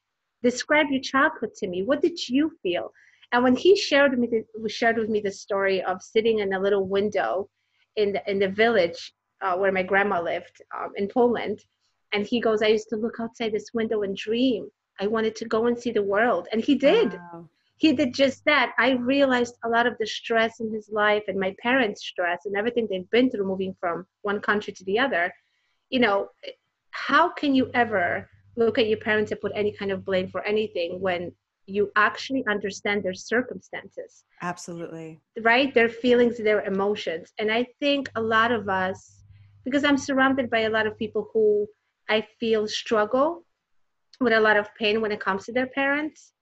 Describe 0.44 0.88
your 0.90 1.02
childhood 1.02 1.54
to 1.56 1.68
me. 1.68 1.84
What 1.84 2.02
did 2.02 2.18
you 2.28 2.52
feel? 2.64 2.92
And 3.32 3.44
when 3.44 3.56
he 3.56 3.78
shared 3.78 4.12
with 4.12 4.20
me, 4.20 4.28
the, 4.28 4.70
shared 4.70 4.98
with 4.98 5.10
me 5.10 5.22
the 5.22 5.32
story 5.32 5.84
of 5.84 6.02
sitting 6.02 6.40
in 6.40 6.54
a 6.54 6.60
little 6.60 6.88
window 6.88 7.50
in 7.96 8.14
the, 8.14 8.30
in 8.30 8.40
the 8.40 8.50
village 8.50 9.14
uh, 9.42 9.56
where 9.56 9.72
my 9.72 9.84
grandma 9.84 10.22
lived 10.22 10.62
um, 10.78 10.92
in 10.96 11.08
Poland, 11.08 11.64
and 12.12 12.26
he 12.26 12.42
goes, 12.42 12.62
I 12.62 12.68
used 12.68 12.90
to 12.90 12.98
look 12.98 13.20
outside 13.20 13.54
this 13.54 13.74
window 13.74 14.02
and 14.02 14.16
dream. 14.16 14.68
I 15.00 15.08
wanted 15.08 15.36
to 15.38 15.46
go 15.46 15.68
and 15.68 15.80
see 15.80 15.92
the 15.92 16.04
world, 16.04 16.48
and 16.52 16.62
he 16.62 16.76
did. 16.76 17.14
Wow. 17.14 17.50
He 17.82 17.94
did 17.94 18.14
just 18.14 18.46
that. 18.46 18.74
I 18.78 18.92
realized 18.92 19.56
a 19.66 19.70
lot 19.70 19.88
of 19.88 19.96
the 19.98 20.06
stress 20.06 20.60
in 20.60 20.72
his 20.72 20.88
life 20.92 21.24
and 21.28 21.40
my 21.40 21.56
parents' 21.60 22.06
stress 22.06 22.46
and 22.46 22.56
everything 22.56 22.88
they've 22.88 23.10
been 23.10 23.32
through 23.32 23.48
moving 23.48 23.76
from 23.80 24.06
one 24.22 24.40
country 24.40 24.72
to 24.72 24.84
the 24.86 25.00
other. 25.00 25.34
You 25.90 26.02
know, 26.02 26.30
how 26.92 27.30
can 27.30 27.56
you 27.56 27.72
ever 27.74 28.30
look 28.56 28.78
at 28.78 28.88
your 28.88 29.00
parents 29.00 29.32
and 29.32 29.42
put 29.42 29.52
any 29.56 29.72
kind 29.72 29.92
of 29.92 30.06
blame 30.06 30.30
for 30.30 30.44
anything 30.44 31.02
when 31.02 31.32
you 31.66 31.92
actually 31.96 32.44
understand 32.48 33.02
their 33.02 33.16
circumstances? 33.16 34.26
Absolutely. 34.44 35.20
Right? 35.42 35.74
Their 35.74 35.90
feelings 35.90 36.38
their 36.38 36.62
emotions. 36.66 37.34
And 37.40 37.52
i 37.52 37.66
think 37.80 38.10
a 38.16 38.22
lot 38.22 38.52
of 38.52 38.70
us 38.70 39.24
because 39.66 39.84
i'm 39.84 39.98
surrounded 39.98 40.52
by 40.52 40.62
a 40.62 40.70
lot 40.70 40.86
of 40.86 41.00
people 41.04 41.30
who 41.34 41.68
i 42.10 42.18
feel 42.40 42.68
struggle 42.68 43.30
with 44.20 44.34
a 44.34 44.40
lot 44.48 44.58
of 44.58 44.68
pain 44.76 45.02
when 45.02 45.12
it 45.12 45.20
comes 45.20 45.46
to 45.46 45.52
their 45.52 45.72
parents 45.82 46.34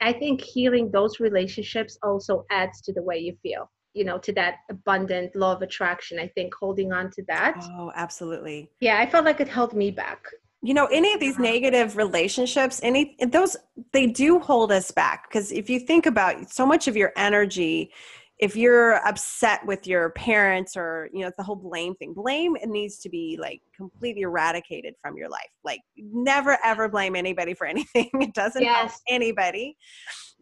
i 0.00 0.12
think 0.12 0.40
healing 0.40 0.90
those 0.90 1.20
relationships 1.20 1.98
also 2.02 2.44
adds 2.50 2.80
to 2.80 2.92
the 2.92 3.02
way 3.02 3.18
you 3.18 3.36
feel 3.42 3.70
you 3.94 4.04
know 4.04 4.18
to 4.18 4.32
that 4.32 4.56
abundant 4.68 5.34
law 5.34 5.52
of 5.52 5.62
attraction. 5.62 6.18
I 6.18 6.28
think 6.28 6.54
holding 6.54 6.92
on 6.92 7.10
to 7.10 7.24
that 7.28 7.56
oh 7.72 7.92
absolutely. 7.94 8.70
Yeah 8.80 8.98
i 8.98 9.06
felt 9.08 9.24
like 9.24 9.40
it 9.40 9.48
held 9.48 9.74
me 9.74 9.90
back. 9.90 10.24
You 10.62 10.74
know 10.74 10.86
any 10.86 11.12
of 11.14 11.20
these 11.20 11.38
negative 11.38 11.96
relationships 11.96 12.80
any 12.82 13.16
those 13.26 13.56
they 13.92 14.06
do 14.06 14.38
hold 14.38 14.70
us 14.72 14.90
back 14.90 15.28
because 15.28 15.52
if 15.52 15.70
you 15.70 15.80
think 15.80 16.06
about 16.06 16.50
so 16.50 16.66
much 16.66 16.86
of 16.86 16.96
your 16.96 17.12
energy 17.16 17.92
if 18.40 18.56
you're 18.56 18.94
upset 19.06 19.64
with 19.66 19.86
your 19.86 20.10
parents 20.10 20.76
or 20.76 21.10
you 21.12 21.20
know 21.20 21.28
it's 21.28 21.36
the 21.36 21.42
whole 21.42 21.56
blame 21.56 21.94
thing 21.96 22.14
blame 22.14 22.56
it 22.56 22.68
needs 22.68 22.98
to 22.98 23.08
be 23.10 23.38
like 23.40 23.60
completely 23.80 24.22
eradicated 24.22 24.94
from 25.02 25.16
your 25.16 25.28
life. 25.28 25.50
Like 25.64 25.80
never 25.96 26.58
ever 26.62 26.88
blame 26.88 27.16
anybody 27.16 27.54
for 27.54 27.66
anything. 27.74 28.10
It 28.14 28.34
doesn't 28.34 28.62
yes. 28.62 28.76
help 28.76 28.92
anybody. 29.08 29.76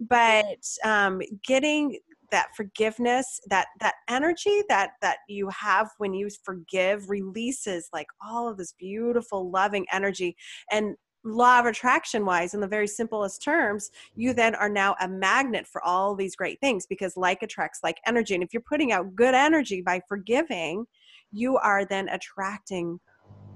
But 0.01 0.65
um, 0.85 1.21
getting 1.47 1.99
that 2.31 2.49
forgiveness 2.55 3.41
that 3.49 3.69
that 3.81 3.95
energy 4.11 4.63
that 4.69 4.91
that 5.01 5.19
you 5.29 5.49
have 5.49 5.89
when 5.97 6.13
you 6.13 6.29
forgive 6.45 7.09
releases 7.09 7.89
like 7.93 8.07
all 8.23 8.49
of 8.49 8.59
this 8.59 8.75
beautiful 8.79 9.51
loving 9.51 9.87
energy. 9.93 10.37
And 10.71 10.97
law 11.25 11.59
of 11.59 11.67
attraction 11.67 12.25
wise 12.25 12.55
in 12.55 12.61
the 12.61 12.67
very 12.69 12.87
simplest 12.87 13.43
terms 13.43 13.91
you 14.15 14.33
then 14.33 14.55
are 14.55 14.69
now 14.69 14.95
a 15.01 15.09
magnet 15.09 15.67
for 15.67 15.83
all 15.85 16.15
these 16.15 16.37
great 16.37 16.61
things 16.61 16.87
because 16.87 17.17
like 17.17 17.43
attracts 17.43 17.81
like 17.83 17.99
energy 18.07 18.35
and 18.35 18.43
if 18.43 18.53
you're 18.53 18.63
putting 18.63 18.93
out 18.93 19.15
good 19.17 19.35
energy 19.35 19.83
by 19.83 20.01
forgiving 20.09 20.87
you 21.33 21.57
are 21.57 21.85
then 21.85 22.09
attracting 22.09 22.99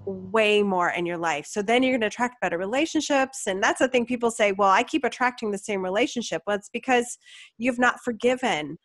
way 0.04 0.62
more 0.62 0.90
in 0.90 1.06
your 1.06 1.16
life. 1.16 1.46
So 1.46 1.62
then 1.62 1.82
you're 1.82 1.92
going 1.92 2.00
to 2.02 2.06
attract 2.08 2.40
better 2.40 2.58
relationships. 2.58 3.46
And 3.46 3.62
that's 3.62 3.78
the 3.78 3.88
thing 3.88 4.06
people 4.06 4.30
say, 4.30 4.52
well, 4.52 4.68
I 4.68 4.82
keep 4.82 5.04
attracting 5.04 5.50
the 5.50 5.58
same 5.58 5.82
relationship. 5.82 6.42
Well, 6.46 6.56
it's 6.56 6.70
because 6.72 7.18
you've 7.58 7.78
not 7.78 8.00
forgiven 8.04 8.78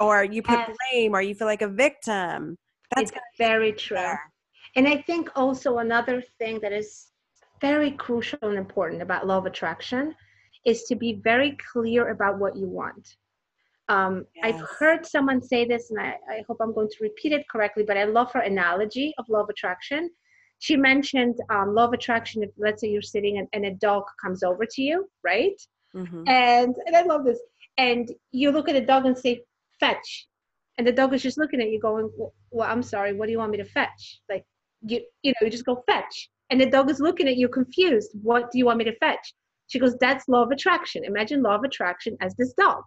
or 0.00 0.24
you 0.24 0.42
put 0.42 0.58
yes. 0.58 0.76
blame 0.90 1.14
or 1.14 1.22
you 1.22 1.34
feel 1.34 1.46
like 1.46 1.62
a 1.62 1.68
victim. 1.68 2.56
That's 2.94 3.12
very 3.38 3.72
true. 3.72 4.14
And 4.76 4.86
I 4.86 4.98
think 5.02 5.30
also 5.34 5.78
another 5.78 6.22
thing 6.38 6.60
that 6.60 6.72
is 6.72 7.07
very 7.60 7.92
crucial 7.92 8.38
and 8.42 8.58
important 8.58 9.02
about 9.02 9.26
law 9.26 9.38
of 9.38 9.46
attraction 9.46 10.14
is 10.64 10.84
to 10.84 10.96
be 10.96 11.14
very 11.14 11.56
clear 11.72 12.10
about 12.10 12.38
what 12.38 12.56
you 12.56 12.66
want. 12.66 13.16
Um, 13.88 14.26
yes. 14.34 14.44
I've 14.44 14.60
heard 14.78 15.06
someone 15.06 15.40
say 15.40 15.64
this, 15.64 15.90
and 15.90 15.98
I, 15.98 16.16
I 16.30 16.42
hope 16.46 16.58
I'm 16.60 16.74
going 16.74 16.88
to 16.88 16.96
repeat 17.00 17.32
it 17.32 17.48
correctly, 17.48 17.84
but 17.84 17.96
I 17.96 18.04
love 18.04 18.30
her 18.32 18.40
analogy 18.40 19.14
of 19.18 19.26
law 19.28 19.40
of 19.40 19.48
attraction 19.48 20.10
she 20.58 20.76
mentioned 20.76 21.36
um, 21.50 21.74
law 21.74 21.84
of 21.84 21.92
attraction 21.92 22.42
if 22.42 22.50
let's 22.56 22.80
say 22.80 22.88
you're 22.88 23.02
sitting 23.02 23.38
and, 23.38 23.48
and 23.52 23.64
a 23.64 23.74
dog 23.74 24.04
comes 24.20 24.42
over 24.42 24.66
to 24.66 24.82
you 24.82 25.08
right 25.24 25.60
mm-hmm. 25.94 26.28
and 26.28 26.74
and 26.86 26.96
i 26.96 27.02
love 27.02 27.24
this 27.24 27.38
and 27.78 28.10
you 28.32 28.50
look 28.50 28.68
at 28.68 28.74
the 28.74 28.80
dog 28.80 29.06
and 29.06 29.16
say 29.16 29.42
fetch 29.80 30.26
and 30.76 30.86
the 30.86 30.92
dog 30.92 31.14
is 31.14 31.22
just 31.22 31.38
looking 31.38 31.60
at 31.60 31.70
you 31.70 31.80
going 31.80 32.10
well, 32.16 32.34
well 32.50 32.70
i'm 32.70 32.82
sorry 32.82 33.14
what 33.14 33.26
do 33.26 33.32
you 33.32 33.38
want 33.38 33.50
me 33.50 33.58
to 33.58 33.64
fetch 33.64 34.20
like 34.28 34.44
you 34.82 35.00
you 35.22 35.30
know 35.32 35.44
you 35.44 35.50
just 35.50 35.64
go 35.64 35.82
fetch 35.86 36.30
and 36.50 36.60
the 36.60 36.66
dog 36.66 36.90
is 36.90 37.00
looking 37.00 37.28
at 37.28 37.36
you 37.36 37.48
confused 37.48 38.10
what 38.22 38.50
do 38.50 38.58
you 38.58 38.66
want 38.66 38.78
me 38.78 38.84
to 38.84 38.96
fetch 38.96 39.34
she 39.66 39.78
goes 39.78 39.96
that's 40.00 40.28
law 40.28 40.42
of 40.42 40.50
attraction 40.50 41.04
imagine 41.04 41.42
law 41.42 41.54
of 41.54 41.64
attraction 41.64 42.16
as 42.20 42.34
this 42.36 42.52
dog 42.54 42.82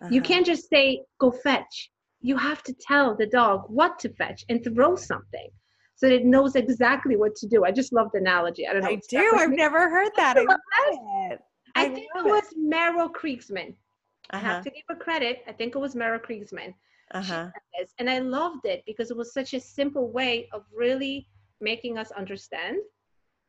uh-huh. 0.00 0.08
you 0.10 0.20
can't 0.20 0.46
just 0.46 0.68
say 0.68 1.00
go 1.18 1.30
fetch 1.30 1.90
you 2.20 2.36
have 2.36 2.62
to 2.62 2.74
tell 2.80 3.14
the 3.16 3.26
dog 3.26 3.64
what 3.68 3.98
to 3.98 4.08
fetch 4.10 4.44
and 4.48 4.64
throw 4.64 4.96
something 4.96 5.48
so 5.96 6.06
it 6.06 6.26
knows 6.26 6.56
exactly 6.56 7.16
what 7.16 7.34
to 7.36 7.46
do. 7.46 7.64
I 7.64 7.72
just 7.72 7.92
love 7.92 8.10
the 8.12 8.18
analogy. 8.18 8.68
I 8.68 8.74
don't 8.74 8.82
know. 8.82 8.90
I 8.90 9.00
do. 9.08 9.32
I've 9.34 9.50
me. 9.50 9.56
never 9.56 9.88
heard 9.88 10.12
that. 10.16 10.36
I, 10.36 10.42
it. 11.30 11.40
I, 11.74 11.86
I 11.86 11.88
think 11.88 12.08
it 12.14 12.24
was 12.24 12.44
Meryl 12.58 13.10
Kriegsman. 13.10 13.70
Uh-huh. 13.70 13.76
I 14.30 14.38
have 14.38 14.50
uh-huh. 14.56 14.62
to 14.64 14.70
give 14.70 14.82
her 14.88 14.96
credit. 14.96 15.42
I 15.48 15.52
think 15.52 15.74
it 15.74 15.78
was 15.78 15.94
Meryl 15.94 16.20
Kriegsman. 16.20 16.74
Uh-huh. 17.12 17.48
And 17.98 18.10
I 18.10 18.18
loved 18.18 18.66
it 18.66 18.82
because 18.86 19.10
it 19.10 19.16
was 19.16 19.32
such 19.32 19.54
a 19.54 19.60
simple 19.60 20.10
way 20.10 20.48
of 20.52 20.64
really 20.74 21.28
making 21.62 21.96
us 21.96 22.10
understand 22.12 22.76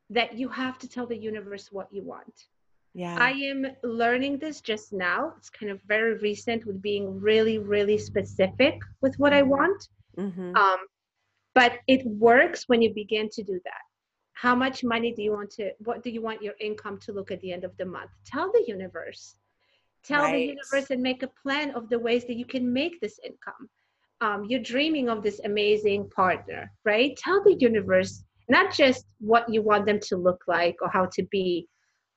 that 0.09 0.37
you 0.37 0.49
have 0.49 0.77
to 0.79 0.87
tell 0.87 1.05
the 1.05 1.17
universe 1.17 1.69
what 1.71 1.87
you 1.91 2.03
want. 2.03 2.45
Yeah. 2.93 3.17
I 3.19 3.31
am 3.31 3.67
learning 3.83 4.39
this 4.39 4.61
just 4.61 4.91
now. 4.91 5.33
It's 5.37 5.49
kind 5.49 5.71
of 5.71 5.79
very 5.87 6.17
recent 6.17 6.65
with 6.65 6.81
being 6.81 7.19
really, 7.19 7.59
really 7.59 7.97
specific 7.97 8.79
with 9.01 9.15
what 9.17 9.33
I 9.33 9.43
want. 9.43 9.87
Mm-hmm. 10.17 10.55
Um, 10.55 10.79
but 11.53 11.73
it 11.87 12.05
works 12.05 12.63
when 12.67 12.81
you 12.81 12.93
begin 12.93 13.29
to 13.33 13.43
do 13.43 13.59
that 13.65 13.81
how 14.37 14.53
much 14.53 14.83
money 14.83 15.11
do 15.11 15.23
you 15.23 15.31
want 15.31 15.49
to 15.49 15.71
what 15.79 16.03
do 16.03 16.11
you 16.11 16.21
want 16.21 16.41
your 16.41 16.53
income 16.59 16.99
to 16.99 17.11
look 17.11 17.31
at 17.31 17.41
the 17.41 17.51
end 17.51 17.63
of 17.63 17.75
the 17.77 17.85
month 17.85 18.11
tell 18.25 18.51
the 18.51 18.63
universe 18.67 19.35
tell 20.03 20.21
right. 20.21 20.33
the 20.33 20.55
universe 20.55 20.91
and 20.91 21.01
make 21.01 21.23
a 21.23 21.31
plan 21.41 21.71
of 21.71 21.89
the 21.89 21.97
ways 21.97 22.25
that 22.25 22.35
you 22.35 22.45
can 22.45 22.71
make 22.71 22.99
this 23.01 23.19
income 23.25 23.67
um, 24.21 24.45
you're 24.47 24.61
dreaming 24.61 25.09
of 25.09 25.23
this 25.23 25.39
amazing 25.43 26.07
partner 26.09 26.71
right 26.85 27.17
tell 27.17 27.43
the 27.43 27.55
universe 27.59 28.23
not 28.49 28.73
just 28.73 29.05
what 29.19 29.51
you 29.51 29.61
want 29.61 29.85
them 29.85 29.99
to 29.99 30.17
look 30.17 30.43
like 30.47 30.75
or 30.81 30.89
how 30.89 31.05
to 31.05 31.23
be 31.31 31.67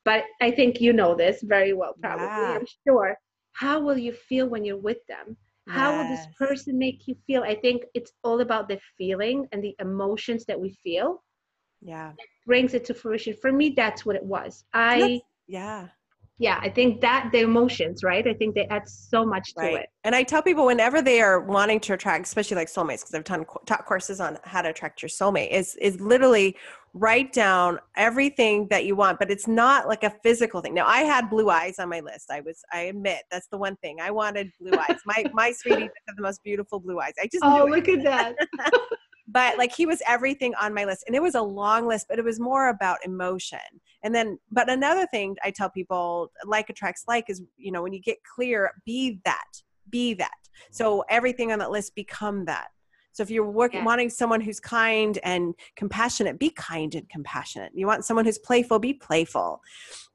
but 0.05 0.25
i 0.41 0.51
think 0.51 0.81
you 0.81 0.93
know 0.93 1.15
this 1.15 1.43
very 1.43 1.73
well 1.73 1.95
probably 2.01 2.27
yeah. 2.27 2.59
i'm 2.59 2.67
sure. 2.87 3.17
How 3.53 3.81
will 3.81 3.99
you 3.99 4.13
feel 4.13 4.49
when 4.49 4.65
you're 4.65 4.77
with 4.77 5.05
them? 5.09 5.37
How 5.69 5.97
will 5.97 6.09
this 6.09 6.27
person 6.37 6.79
make 6.79 7.07
you 7.07 7.15
feel? 7.27 7.43
I 7.43 7.55
think 7.55 7.85
it's 7.95 8.11
all 8.25 8.41
about 8.41 8.69
the 8.69 8.81
feeling 8.99 9.47
and 9.53 9.63
the 9.63 9.77
emotions 9.79 10.45
that 10.47 10.59
we 10.59 10.77
feel. 10.83 11.23
Yeah. 11.81 12.13
Brings 12.45 12.75
it 12.75 12.85
to 12.87 12.95
fruition. 12.95 13.35
For 13.41 13.53
me 13.53 13.75
that's 13.77 14.05
what 14.05 14.17
it 14.17 14.25
was. 14.25 14.65
I 14.73 14.99
that's, 14.99 15.23
yeah 15.47 15.89
yeah 16.41 16.59
i 16.63 16.69
think 16.69 17.01
that 17.01 17.29
the 17.33 17.41
emotions 17.41 18.03
right? 18.03 18.27
I 18.27 18.35
think 18.35 18.55
they 18.57 18.67
add 18.67 18.89
so 18.89 19.25
much 19.25 19.55
to 19.55 19.61
right. 19.61 19.75
it. 19.83 19.91
And 20.03 20.17
i 20.17 20.25
tell 20.25 20.43
people 20.43 20.67
whenever 20.67 21.01
they 21.01 21.21
are 21.21 21.41
wanting 21.41 21.79
to 21.81 21.93
attract 21.93 22.27
especially 22.27 22.57
like 22.57 22.69
soulmates 22.69 23.01
because 23.01 23.15
i've 23.15 23.25
done 23.25 23.45
taught 23.67 23.87
courses 23.87 24.21
on 24.21 24.39
how 24.43 24.63
to 24.63 24.71
attract 24.71 25.03
your 25.03 25.11
soulmate 25.11 25.51
is 25.53 25.77
is 25.77 26.01
literally 26.01 26.57
write 26.95 27.33
down 27.33 27.79
everything 27.97 28.67
that 28.69 28.85
you 28.85 28.97
want 28.97 29.19
but 29.19 29.31
it's 29.31 29.47
not 29.47 29.87
like 29.87 30.03
a 30.03 30.11
physical 30.25 30.61
thing. 30.61 30.75
Now 30.75 30.87
i 30.87 31.03
had 31.03 31.31
blue 31.31 31.51
eyes 31.51 31.79
on 31.79 31.89
my 31.89 32.01
list. 32.01 32.31
I 32.31 32.41
was 32.41 32.65
i 32.73 32.81
admit 32.81 33.23
that's 33.31 33.47
the 33.49 33.59
one 33.59 33.77
thing. 33.77 34.01
I 34.01 34.11
wanted 34.11 34.51
blue 34.59 34.77
eyes. 34.77 34.99
My 35.07 35.25
my 35.33 35.53
sweetie 35.53 35.83
have 36.09 36.17
the 36.17 36.23
most 36.23 36.43
beautiful 36.43 36.81
blue 36.81 36.99
eyes. 36.99 37.13
I 37.21 37.29
just 37.31 37.45
oh 37.45 37.67
look 37.69 37.89
at 37.89 38.03
that 38.03 38.35
but 39.31 39.59
like 39.59 39.75
he 39.75 39.87
was 39.87 40.03
everything 40.07 40.55
on 40.61 40.75
my 40.75 40.85
list 40.85 41.05
and 41.07 41.15
it 41.15 41.23
was 41.23 41.35
a 41.35 41.43
long 41.43 41.87
list 41.87 42.07
but 42.09 42.19
it 42.19 42.25
was 42.25 42.41
more 42.41 42.69
about 42.69 42.99
emotion. 43.05 43.59
And 44.03 44.15
then 44.15 44.39
but 44.51 44.71
another 44.71 45.07
thing 45.07 45.37
i 45.45 45.51
tell 45.51 45.71
people 45.71 46.33
like 46.45 46.71
attracts 46.71 47.05
like 47.07 47.29
is 47.29 47.43
you 47.57 47.71
know 47.73 47.83
when 47.83 47.93
you 47.93 48.01
get 48.01 48.19
clear 48.25 48.73
be 48.85 49.21
that 49.25 49.63
be 49.91 50.15
that. 50.15 50.31
So 50.71 51.05
everything 51.09 51.53
on 51.53 51.59
that 51.59 51.71
list 51.71 51.95
become 51.95 52.45
that 52.47 52.69
so 53.13 53.23
if 53.23 53.31
you're 53.31 53.49
working, 53.49 53.81
yeah. 53.81 53.87
wanting 53.87 54.11
someone 54.11 54.41
who's 54.41 54.61
kind 54.61 55.19
and 55.25 55.55
compassionate, 55.77 56.39
be 56.39 56.51
kind 56.51 56.95
and 56.95 57.09
compassionate. 57.09 57.73
You 57.75 57.87
want 57.87 58.05
someone 58.05 58.25
who's 58.25 58.39
playful, 58.39 58.79
be 58.79 58.95
playful. 58.95 59.61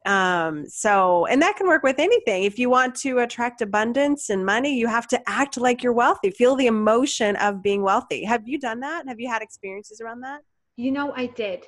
Um, 0.05 0.67
so, 0.69 1.25
and 1.25 1.41
that 1.41 1.55
can 1.57 1.67
work 1.67 1.83
with 1.83 1.99
anything. 1.99 2.43
If 2.43 2.59
you 2.59 2.69
want 2.69 2.95
to 2.97 3.19
attract 3.19 3.61
abundance 3.61 4.29
and 4.29 4.45
money, 4.45 4.77
you 4.77 4.87
have 4.87 5.07
to 5.07 5.29
act 5.29 5.57
like 5.57 5.81
you're 5.81 5.93
wealthy. 5.93 6.29
Feel 6.29 6.55
the 6.55 6.67
emotion 6.67 7.35
of 7.37 7.63
being 7.63 7.81
wealthy. 7.81 8.23
Have 8.23 8.47
you 8.47 8.59
done 8.59 8.79
that? 8.81 9.07
Have 9.07 9.19
you 9.19 9.27
had 9.27 9.41
experiences 9.41 9.99
around 10.01 10.21
that? 10.21 10.41
You 10.77 10.91
know, 10.91 11.11
I 11.15 11.27
did. 11.27 11.65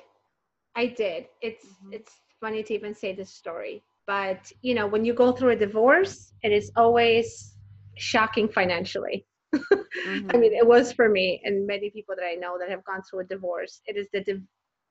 I 0.76 0.86
did. 0.86 1.26
It's 1.42 1.64
mm-hmm. 1.66 1.94
it's 1.94 2.12
funny 2.40 2.62
to 2.62 2.74
even 2.74 2.94
say 2.94 3.12
this 3.12 3.30
story, 3.30 3.82
but 4.06 4.52
you 4.62 4.74
know, 4.74 4.86
when 4.86 5.04
you 5.04 5.12
go 5.12 5.32
through 5.32 5.50
a 5.50 5.56
divorce, 5.56 6.32
it 6.42 6.52
is 6.52 6.70
always 6.76 7.56
shocking 7.96 8.48
financially. 8.48 9.26
Mm-hmm. 9.54 10.30
I 10.34 10.36
mean, 10.36 10.52
it 10.52 10.66
was 10.66 10.92
for 10.92 11.08
me 11.08 11.40
and 11.44 11.66
many 11.66 11.90
people 11.90 12.14
that 12.16 12.24
I 12.24 12.34
know 12.34 12.58
that 12.58 12.70
have 12.70 12.84
gone 12.84 13.02
through 13.02 13.20
a 13.20 13.24
divorce. 13.24 13.80
It 13.86 13.96
is 13.96 14.08
the, 14.12 14.20
div- 14.20 14.42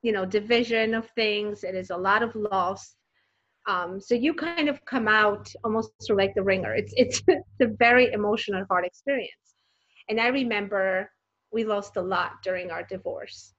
you 0.01 0.11
know, 0.11 0.25
division 0.25 0.93
of 0.93 1.09
things. 1.11 1.63
It 1.63 1.75
is 1.75 1.89
a 1.89 1.97
lot 1.97 2.23
of 2.23 2.35
loss. 2.35 2.95
Um, 3.67 3.99
so 3.99 4.15
you 4.15 4.33
kind 4.33 4.69
of 4.69 4.83
come 4.85 5.07
out 5.07 5.51
almost 5.63 5.91
through 6.05 6.17
like 6.17 6.33
the 6.35 6.43
ringer. 6.43 6.73
It's 6.73 6.93
it's, 6.95 7.21
it's 7.27 7.61
a 7.61 7.67
very 7.77 8.11
emotional, 8.13 8.65
hard 8.69 8.85
experience. 8.85 9.31
And 10.09 10.21
I 10.21 10.27
remember 10.27 11.11
we 11.51 11.63
lost 11.65 11.97
a 11.97 12.01
lot 12.01 12.43
during 12.43 12.71
our 12.71 12.83
divorce. 12.83 13.53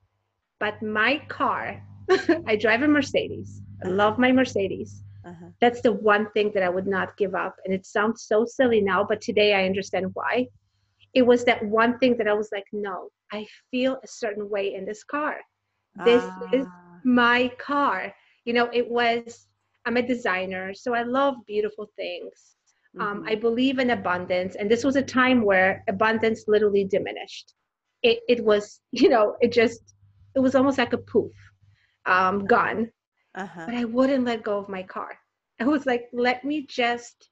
But 0.61 0.83
my 0.83 1.19
car, 1.29 1.83
I 2.47 2.57
drive 2.57 2.83
a 2.83 2.89
Mercedes. 2.89 3.63
I 3.85 3.89
love 3.89 4.19
my 4.19 4.33
Mercedes. 4.33 5.05
Uh-huh. 5.25 5.51
That's 5.61 5.83
the 5.83 5.93
one 5.93 6.31
thing 6.31 6.53
that 6.55 6.63
I 6.63 6.69
would 6.69 6.87
not 6.87 7.17
give 7.17 7.35
up. 7.35 7.57
And 7.65 7.75
it 7.75 7.87
sounds 7.87 8.23
so 8.23 8.45
silly 8.45 8.81
now, 8.81 9.05
but 9.05 9.21
today 9.21 9.55
I 9.55 9.65
understand 9.67 10.07
why. 10.15 10.49
It 11.15 11.23
was 11.23 11.45
that 11.45 11.65
one 11.65 11.99
thing 11.99 12.17
that 12.19 12.29
I 12.29 12.35
was 12.35 12.51
like, 12.53 12.67
no, 12.73 13.09
I 13.33 13.47
feel 13.71 13.99
a 14.03 14.07
certain 14.07 14.49
way 14.49 14.75
in 14.75 14.85
this 14.85 15.05
car. 15.05 15.37
This 16.05 16.23
is 16.53 16.67
ah. 16.69 17.01
my 17.05 17.51
car. 17.59 18.15
You 18.45 18.53
know, 18.53 18.71
it 18.73 18.89
was, 18.89 19.47
I'm 19.85 19.97
a 19.97 20.03
designer, 20.03 20.73
so 20.75 20.95
I 20.95 21.03
love 21.03 21.35
beautiful 21.47 21.91
things. 21.97 22.55
Um, 22.99 23.07
mm-hmm. 23.07 23.19
Um, 23.19 23.25
I 23.27 23.35
believe 23.35 23.79
in 23.79 23.91
abundance. 23.91 24.55
And 24.55 24.71
this 24.71 24.85
was 24.85 24.97
a 24.97 25.03
time 25.03 25.43
where 25.43 25.85
abundance 25.89 26.45
literally 26.47 26.85
diminished. 26.85 27.55
It, 28.03 28.21
it 28.29 28.45
was, 28.45 28.81
you 28.93 29.09
know, 29.09 29.37
it 29.41 29.53
just, 29.53 29.95
it 30.37 30.41
was 30.41 30.55
almost 30.55 30.79
like 30.79 30.93
a 30.93 30.99
poof, 30.99 31.33
um, 32.07 32.47
gone 32.47 32.91
uh-huh. 33.39 33.67
but 33.67 33.75
I 33.75 33.85
wouldn't 33.85 34.25
let 34.25 34.43
go 34.43 34.59
of 34.59 34.69
my 34.69 34.83
car. 34.83 35.19
I 35.61 35.65
was 35.65 35.87
like, 35.87 36.09
let 36.13 36.45
me 36.45 36.67
just 36.67 37.31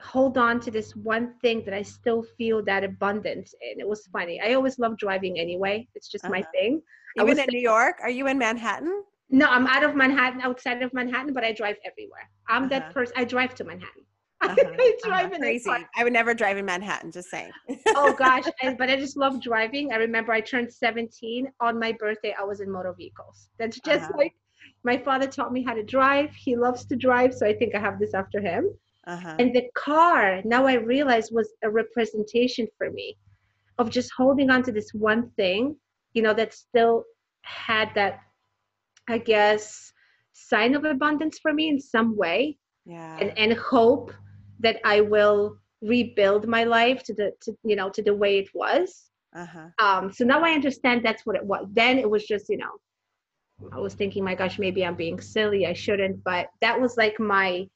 hold 0.00 0.36
on 0.38 0.60
to 0.60 0.70
this 0.70 0.94
one 0.94 1.34
thing 1.40 1.62
that 1.64 1.74
I 1.74 1.82
still 1.82 2.24
feel 2.36 2.62
that 2.64 2.84
abundance 2.84 3.54
in. 3.60 3.80
It 3.80 3.88
was 3.88 4.06
funny. 4.12 4.40
I 4.40 4.54
always 4.54 4.78
love 4.78 4.98
driving 4.98 5.38
anyway. 5.38 5.88
It's 5.94 6.08
just 6.08 6.24
uh-huh. 6.24 6.32
my 6.32 6.42
thing. 6.52 6.82
Even 7.18 7.38
in 7.38 7.46
New 7.50 7.60
York? 7.60 7.96
Are 8.02 8.10
you 8.10 8.26
in 8.26 8.38
Manhattan? 8.38 9.04
No, 9.30 9.46
I'm 9.46 9.66
out 9.66 9.82
of 9.82 9.96
Manhattan, 9.96 10.40
outside 10.42 10.82
of 10.82 10.92
Manhattan, 10.92 11.32
but 11.32 11.44
I 11.44 11.52
drive 11.52 11.76
everywhere. 11.84 12.30
I'm 12.48 12.64
uh-huh. 12.64 12.68
that 12.70 12.94
person. 12.94 13.14
I 13.16 13.24
drive 13.24 13.54
to 13.56 13.64
Manhattan. 13.64 14.02
Uh-huh. 14.42 14.54
I 14.58 14.92
drive 15.02 15.26
uh-huh. 15.32 15.38
crazy. 15.38 15.70
I 15.96 16.04
would 16.04 16.12
never 16.12 16.34
drive 16.34 16.58
in 16.58 16.66
Manhattan. 16.66 17.10
Just 17.10 17.30
saying. 17.30 17.50
oh 17.96 18.12
gosh, 18.12 18.44
I, 18.62 18.74
but 18.74 18.90
I 18.90 18.96
just 18.96 19.16
love 19.16 19.40
driving. 19.40 19.94
I 19.94 19.96
remember 19.96 20.30
I 20.30 20.42
turned 20.42 20.70
17 20.70 21.50
on 21.60 21.80
my 21.80 21.92
birthday. 21.92 22.34
I 22.38 22.44
was 22.44 22.60
in 22.60 22.70
motor 22.70 22.92
vehicles. 22.92 23.48
That's 23.58 23.80
just 23.80 24.04
uh-huh. 24.04 24.18
like 24.18 24.34
my 24.84 24.98
father 24.98 25.26
taught 25.26 25.54
me 25.54 25.64
how 25.64 25.72
to 25.72 25.82
drive. 25.82 26.34
He 26.34 26.54
loves 26.54 26.84
to 26.84 26.96
drive, 26.96 27.32
so 27.32 27.46
I 27.46 27.54
think 27.54 27.74
I 27.74 27.80
have 27.80 27.98
this 27.98 28.12
after 28.12 28.38
him. 28.38 28.68
Uh-huh. 29.06 29.36
And 29.38 29.54
the 29.54 29.68
car, 29.74 30.42
now 30.44 30.66
I 30.66 30.74
realize, 30.74 31.30
was 31.30 31.52
a 31.62 31.70
representation 31.70 32.66
for 32.76 32.90
me 32.90 33.16
of 33.78 33.90
just 33.90 34.10
holding 34.16 34.50
on 34.50 34.62
to 34.64 34.72
this 34.72 34.90
one 34.92 35.30
thing, 35.36 35.76
you 36.12 36.22
know, 36.22 36.34
that 36.34 36.54
still 36.54 37.04
had 37.42 37.90
that, 37.94 38.18
I 39.08 39.18
guess, 39.18 39.92
sign 40.32 40.74
of 40.74 40.84
abundance 40.84 41.38
for 41.38 41.52
me 41.52 41.68
in 41.68 41.80
some 41.80 42.16
way. 42.16 42.58
Yeah. 42.84 43.18
And, 43.20 43.36
and 43.38 43.52
hope 43.52 44.12
that 44.60 44.80
I 44.84 45.00
will 45.02 45.56
rebuild 45.82 46.48
my 46.48 46.64
life 46.64 47.02
to 47.04 47.14
the, 47.14 47.32
to, 47.42 47.56
you 47.64 47.76
know, 47.76 47.90
to 47.90 48.02
the 48.02 48.14
way 48.14 48.38
it 48.38 48.48
was. 48.54 49.10
Uh-huh. 49.34 49.68
Um, 49.78 50.10
so 50.12 50.24
now 50.24 50.42
I 50.42 50.52
understand 50.52 51.04
that's 51.04 51.26
what 51.26 51.36
it 51.36 51.44
was. 51.44 51.66
Then 51.72 51.98
it 51.98 52.08
was 52.08 52.24
just, 52.26 52.48
you 52.48 52.56
know, 52.56 52.70
I 53.72 53.78
was 53.78 53.94
thinking, 53.94 54.24
my 54.24 54.34
gosh, 54.34 54.58
maybe 54.58 54.84
I'm 54.84 54.96
being 54.96 55.20
silly. 55.20 55.66
I 55.66 55.74
shouldn't. 55.74 56.24
But 56.24 56.46
that 56.60 56.80
was 56.80 56.96
like 56.96 57.20
my 57.20 57.68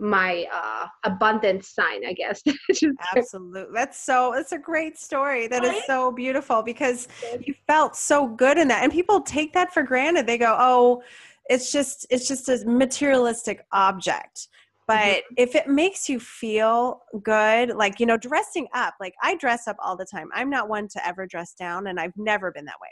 my 0.00 0.46
uh 0.52 0.86
abundance 1.04 1.68
sign 1.68 2.04
i 2.06 2.12
guess. 2.12 2.42
Absolutely 3.16 3.74
that's 3.74 4.02
so 4.02 4.32
it's 4.34 4.52
a 4.52 4.58
great 4.58 4.98
story. 4.98 5.46
That 5.46 5.64
is 5.64 5.84
so 5.86 6.10
beautiful 6.10 6.62
because 6.62 7.08
you 7.40 7.54
felt 7.66 7.96
so 7.96 8.26
good 8.26 8.58
in 8.58 8.68
that 8.68 8.82
and 8.82 8.92
people 8.92 9.20
take 9.20 9.52
that 9.52 9.72
for 9.72 9.82
granted. 9.82 10.26
They 10.26 10.38
go 10.38 10.56
oh 10.58 11.02
it's 11.48 11.72
just 11.72 12.06
it's 12.10 12.26
just 12.26 12.48
a 12.48 12.64
materialistic 12.66 13.64
object. 13.72 14.48
But 14.86 14.96
mm-hmm. 14.96 15.34
if 15.36 15.54
it 15.54 15.68
makes 15.68 16.08
you 16.08 16.18
feel 16.18 17.02
good 17.22 17.70
like 17.70 18.00
you 18.00 18.06
know 18.06 18.16
dressing 18.16 18.66
up 18.74 18.94
like 19.00 19.14
i 19.22 19.36
dress 19.36 19.68
up 19.68 19.76
all 19.78 19.96
the 19.96 20.06
time. 20.06 20.28
I'm 20.32 20.50
not 20.50 20.68
one 20.68 20.88
to 20.88 21.06
ever 21.06 21.26
dress 21.26 21.54
down 21.54 21.86
and 21.88 22.00
i've 22.00 22.16
never 22.16 22.50
been 22.52 22.64
that 22.64 22.80
way. 22.80 22.88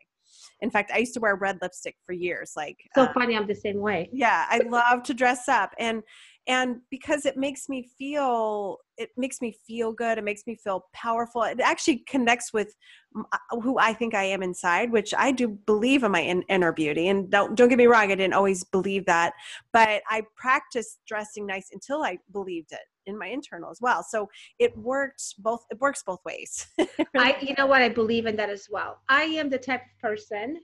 In 0.60 0.70
fact, 0.70 0.90
I 0.92 0.98
used 0.98 1.14
to 1.14 1.20
wear 1.20 1.36
red 1.36 1.58
lipstick 1.62 1.96
for 2.04 2.12
years. 2.12 2.52
Like 2.56 2.76
so 2.94 3.02
um, 3.02 3.14
funny, 3.14 3.36
I'm 3.36 3.46
the 3.46 3.54
same 3.54 3.78
way. 3.78 4.08
Yeah, 4.12 4.46
I 4.48 4.60
love 4.68 5.02
to 5.04 5.14
dress 5.14 5.48
up, 5.48 5.72
and 5.78 6.02
and 6.48 6.80
because 6.90 7.26
it 7.26 7.36
makes 7.36 7.68
me 7.68 7.88
feel 7.98 8.78
it 8.96 9.10
makes 9.16 9.40
me 9.40 9.56
feel 9.66 9.92
good. 9.92 10.18
It 10.18 10.24
makes 10.24 10.42
me 10.46 10.56
feel 10.56 10.86
powerful. 10.92 11.42
It 11.42 11.60
actually 11.60 11.98
connects 12.08 12.52
with 12.52 12.74
uh, 13.16 13.60
who 13.62 13.78
I 13.78 13.92
think 13.92 14.14
I 14.14 14.24
am 14.24 14.42
inside, 14.42 14.90
which 14.90 15.14
I 15.16 15.30
do 15.30 15.48
believe 15.66 16.02
in 16.02 16.10
my 16.10 16.20
in, 16.20 16.42
inner 16.48 16.72
beauty. 16.72 17.08
And 17.08 17.30
don't 17.30 17.54
don't 17.54 17.68
get 17.68 17.78
me 17.78 17.86
wrong, 17.86 18.10
I 18.10 18.14
didn't 18.14 18.32
always 18.32 18.64
believe 18.64 19.04
that, 19.06 19.34
but 19.72 20.02
I 20.08 20.22
practiced 20.36 21.00
dressing 21.06 21.46
nice 21.46 21.68
until 21.72 22.02
I 22.02 22.18
believed 22.32 22.72
it 22.72 22.80
in 23.06 23.18
my 23.18 23.26
internal 23.26 23.70
as 23.70 23.78
well. 23.80 24.02
So 24.02 24.28
it 24.58 24.76
works 24.76 25.34
both 25.38 25.64
it 25.70 25.78
works 25.80 26.02
both 26.04 26.20
ways. 26.24 26.66
I 27.16 27.36
you 27.42 27.54
know 27.58 27.66
what 27.66 27.82
I 27.82 27.90
believe 27.90 28.24
in 28.24 28.36
that 28.36 28.50
as 28.50 28.68
well. 28.70 29.00
I 29.10 29.24
am 29.24 29.50
the 29.50 29.58
type 29.58 29.82
of 29.82 30.00
person 30.00 30.60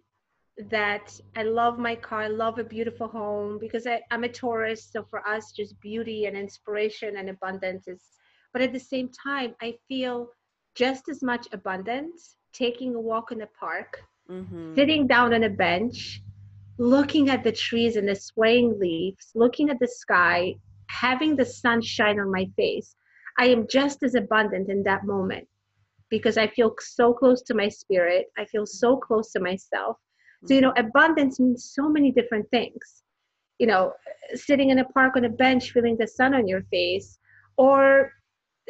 that 0.70 1.18
I 1.36 1.42
love 1.42 1.78
my 1.78 1.96
car, 1.96 2.22
I 2.22 2.28
love 2.28 2.58
a 2.58 2.64
beautiful 2.64 3.08
home 3.08 3.58
because 3.58 3.86
I, 3.86 4.00
I'm 4.10 4.24
a 4.24 4.28
Taurus. 4.28 4.88
So 4.92 5.04
for 5.10 5.26
us, 5.26 5.52
just 5.52 5.80
beauty 5.80 6.26
and 6.26 6.36
inspiration 6.36 7.16
and 7.16 7.30
abundance 7.30 7.88
is 7.88 8.00
but 8.54 8.62
at 8.62 8.72
the 8.72 8.80
same 8.80 9.10
time, 9.10 9.54
I 9.60 9.74
feel 9.88 10.28
just 10.76 11.08
as 11.08 11.22
much 11.22 11.48
abundance 11.52 12.36
taking 12.52 12.94
a 12.94 13.00
walk 13.00 13.32
in 13.32 13.38
the 13.38 13.48
park, 13.58 14.00
mm-hmm. 14.30 14.76
sitting 14.76 15.08
down 15.08 15.34
on 15.34 15.42
a 15.42 15.50
bench, 15.50 16.22
looking 16.78 17.30
at 17.30 17.42
the 17.42 17.50
trees 17.50 17.96
and 17.96 18.08
the 18.08 18.14
swaying 18.14 18.78
leaves, 18.78 19.32
looking 19.34 19.70
at 19.70 19.80
the 19.80 19.88
sky, 19.88 20.54
having 20.88 21.34
the 21.34 21.44
sun 21.44 21.82
shine 21.82 22.20
on 22.20 22.30
my 22.30 22.48
face, 22.56 22.94
I 23.38 23.46
am 23.46 23.66
just 23.68 24.04
as 24.04 24.14
abundant 24.14 24.70
in 24.70 24.84
that 24.84 25.04
moment 25.04 25.48
because 26.08 26.38
I 26.38 26.46
feel 26.46 26.72
so 26.78 27.12
close 27.12 27.42
to 27.42 27.54
my 27.54 27.68
spirit. 27.68 28.26
I 28.38 28.44
feel 28.44 28.66
so 28.66 28.96
close 28.96 29.32
to 29.32 29.40
myself. 29.40 29.96
So, 30.46 30.54
you 30.54 30.60
know, 30.60 30.72
abundance 30.76 31.40
means 31.40 31.70
so 31.74 31.88
many 31.88 32.12
different 32.12 32.50
things. 32.50 33.02
You 33.58 33.66
know, 33.66 33.92
sitting 34.34 34.70
in 34.70 34.80
a 34.80 34.84
park 34.84 35.16
on 35.16 35.24
a 35.24 35.28
bench, 35.28 35.70
feeling 35.70 35.96
the 35.98 36.08
sun 36.08 36.34
on 36.34 36.46
your 36.48 36.62
face, 36.70 37.18
or 37.56 38.12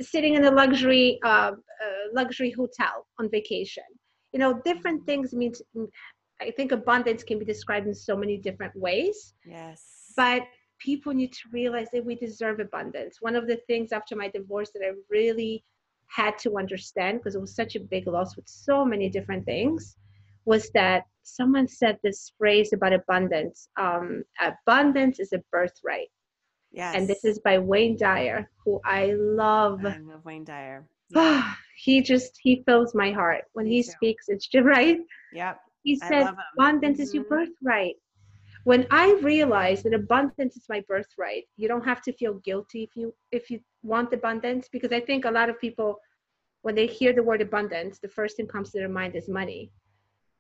sitting 0.01 0.35
in 0.35 0.45
a 0.45 0.51
luxury 0.51 1.19
uh, 1.25 1.53
uh, 1.53 2.05
luxury 2.13 2.51
hotel 2.51 3.07
on 3.19 3.31
vacation. 3.31 3.85
You 4.33 4.41
know, 4.41 4.61
different 4.65 5.07
things 5.07 5.33
means. 5.33 5.63
I 6.41 6.51
think 6.51 6.73
abundance 6.73 7.23
can 7.23 7.39
be 7.39 7.45
described 7.45 7.87
in 7.87 7.95
so 7.95 8.17
many 8.17 8.37
different 8.37 8.75
ways. 8.75 9.35
Yes. 9.47 10.13
But 10.17 10.43
people 10.81 11.15
need 11.15 11.33
to 11.33 11.49
realize 11.53 11.87
that 11.93 12.05
we 12.05 12.17
deserve 12.17 12.59
abundance. 12.59 13.19
One 13.21 13.37
of 13.37 13.47
the 13.47 13.59
things 13.69 13.93
after 13.93 14.17
my 14.17 14.29
divorce 14.29 14.71
that 14.75 14.83
I 14.85 14.93
really 15.09 15.65
had 16.09 16.37
to 16.39 16.59
understand 16.59 17.19
because 17.19 17.37
it 17.37 17.41
was 17.41 17.55
such 17.55 17.77
a 17.77 17.81
big 17.81 18.07
loss 18.09 18.37
with 18.37 18.49
so 18.49 18.85
many 18.85 19.09
different 19.09 19.47
things 19.47 19.97
was 20.45 20.71
that 20.75 21.05
someone 21.23 21.67
said 21.67 21.99
this 22.03 22.33
phrase 22.39 22.73
about 22.73 22.93
abundance 22.93 23.69
um, 23.79 24.23
abundance 24.41 25.19
is 25.19 25.33
a 25.33 25.43
birthright 25.51 26.09
yes 26.73 26.95
and 26.95 27.09
this 27.09 27.25
is 27.25 27.39
by 27.41 27.59
wayne 27.59 27.97
dyer 27.97 28.49
who 28.65 28.81
i 28.85 29.13
love 29.17 29.85
i 29.85 29.99
love 29.99 30.25
wayne 30.25 30.45
dyer 30.45 30.85
yeah. 31.11 31.55
he 31.77 32.01
just 32.01 32.39
he 32.43 32.63
fills 32.67 32.95
my 32.95 33.11
heart 33.11 33.45
when 33.53 33.67
Me 33.67 33.77
he 33.77 33.83
too. 33.83 33.91
speaks 33.91 34.27
it's 34.29 34.47
just 34.47 34.65
right 34.77 34.99
yep 35.33 35.61
he 35.83 35.97
said 35.97 36.27
abundance 36.57 36.97
mm-hmm. 36.97 37.03
is 37.03 37.15
your 37.15 37.25
mm-hmm. 37.25 37.47
birthright 37.47 37.95
when 38.65 38.87
i 38.91 39.13
realized 39.23 39.85
that 39.85 39.95
abundance 39.95 40.57
is 40.57 40.67
my 40.69 40.83
birthright 40.89 41.45
you 41.57 41.69
don't 41.69 41.85
have 41.85 42.03
to 42.03 42.13
feel 42.13 42.35
guilty 42.45 42.83
if 42.83 42.97
you 42.97 43.15
if 43.33 43.51
you 43.51 43.61
want 43.83 44.13
abundance 44.13 44.69
because 44.71 44.93
i 44.93 45.01
think 45.01 45.25
a 45.25 45.31
lot 45.31 45.49
of 45.49 45.61
people 45.61 45.99
when 46.63 46.75
they 46.75 46.87
hear 46.87 47.13
the 47.13 47.23
word 47.23 47.43
abundance 47.43 47.99
the 47.99 48.09
first 48.09 48.37
thing 48.37 48.47
comes 48.47 48.71
to 48.71 48.79
their 48.79 48.89
mind 48.89 49.15
is 49.15 49.29
money 49.29 49.71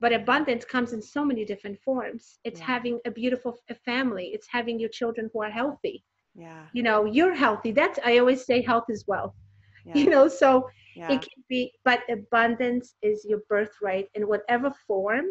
but 0.01 0.13
abundance 0.13 0.65
comes 0.65 0.93
in 0.93 1.01
so 1.01 1.25
many 1.25 1.45
different 1.45 1.79
forms 1.81 2.39
it's 2.45 2.61
yeah. 2.61 2.67
having 2.67 2.99
a 3.07 3.11
beautiful 3.11 3.57
family 3.85 4.27
it's 4.35 4.47
having 4.51 4.79
your 4.79 4.89
children 4.89 5.31
who 5.33 5.43
are 5.43 5.51
healthy 5.51 6.05
yeah 6.35 6.65
you 6.73 6.83
know 6.83 7.05
you're 7.05 7.35
healthy 7.35 7.73
that's 7.73 7.99
i 8.05 8.19
always 8.19 8.45
say 8.45 8.61
health 8.61 8.85
is 8.89 9.05
wealth 9.07 9.35
yeah. 9.87 9.97
you 9.97 10.11
know 10.11 10.29
so 10.29 10.69
yeah. 10.97 11.13
it 11.13 11.21
can 11.21 11.45
be 11.49 11.73
but 11.85 12.01
abundance 12.11 12.95
is 13.03 13.25
your 13.29 13.41
birthright 13.49 14.09
in 14.15 14.27
whatever 14.29 14.73
form 14.87 15.27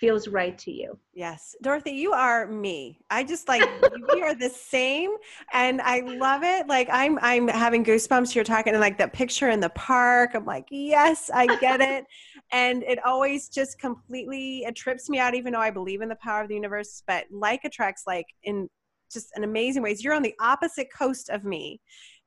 feels 0.00 0.28
right 0.28 0.56
to 0.58 0.72
you. 0.72 0.98
Yes. 1.12 1.54
Dorothy, 1.60 1.90
you 1.90 2.12
are 2.12 2.46
me. 2.46 2.98
I 3.10 3.22
just 3.22 3.46
like 3.48 3.62
we 4.12 4.22
are 4.22 4.34
the 4.34 4.48
same 4.48 5.10
and 5.52 5.82
I 5.82 6.00
love 6.00 6.42
it. 6.42 6.66
Like 6.66 6.88
I'm 6.90 7.18
I'm 7.20 7.46
having 7.48 7.84
goosebumps 7.84 8.34
you're 8.34 8.42
talking 8.42 8.72
and 8.72 8.80
like 8.80 8.96
that 8.98 9.12
picture 9.12 9.50
in 9.50 9.60
the 9.60 9.68
park. 9.70 10.30
I'm 10.34 10.46
like, 10.46 10.66
"Yes, 10.70 11.30
I 11.32 11.54
get 11.58 11.82
it." 11.82 12.06
and 12.52 12.82
it 12.84 12.98
always 13.04 13.48
just 13.50 13.78
completely 13.78 14.64
it 14.64 14.74
trips 14.74 15.10
me 15.10 15.18
out 15.18 15.34
even 15.34 15.52
though 15.52 15.60
I 15.60 15.70
believe 15.70 16.00
in 16.00 16.08
the 16.08 16.16
power 16.16 16.42
of 16.42 16.48
the 16.48 16.54
universe, 16.54 17.02
but 17.06 17.26
like 17.30 17.64
attracts 17.64 18.04
like 18.06 18.26
in 18.42 18.68
just 19.12 19.30
an 19.34 19.44
amazing 19.44 19.82
ways. 19.82 20.02
You're 20.02 20.14
on 20.14 20.22
the 20.22 20.34
opposite 20.40 20.88
coast 20.96 21.28
of 21.28 21.44
me 21.44 21.80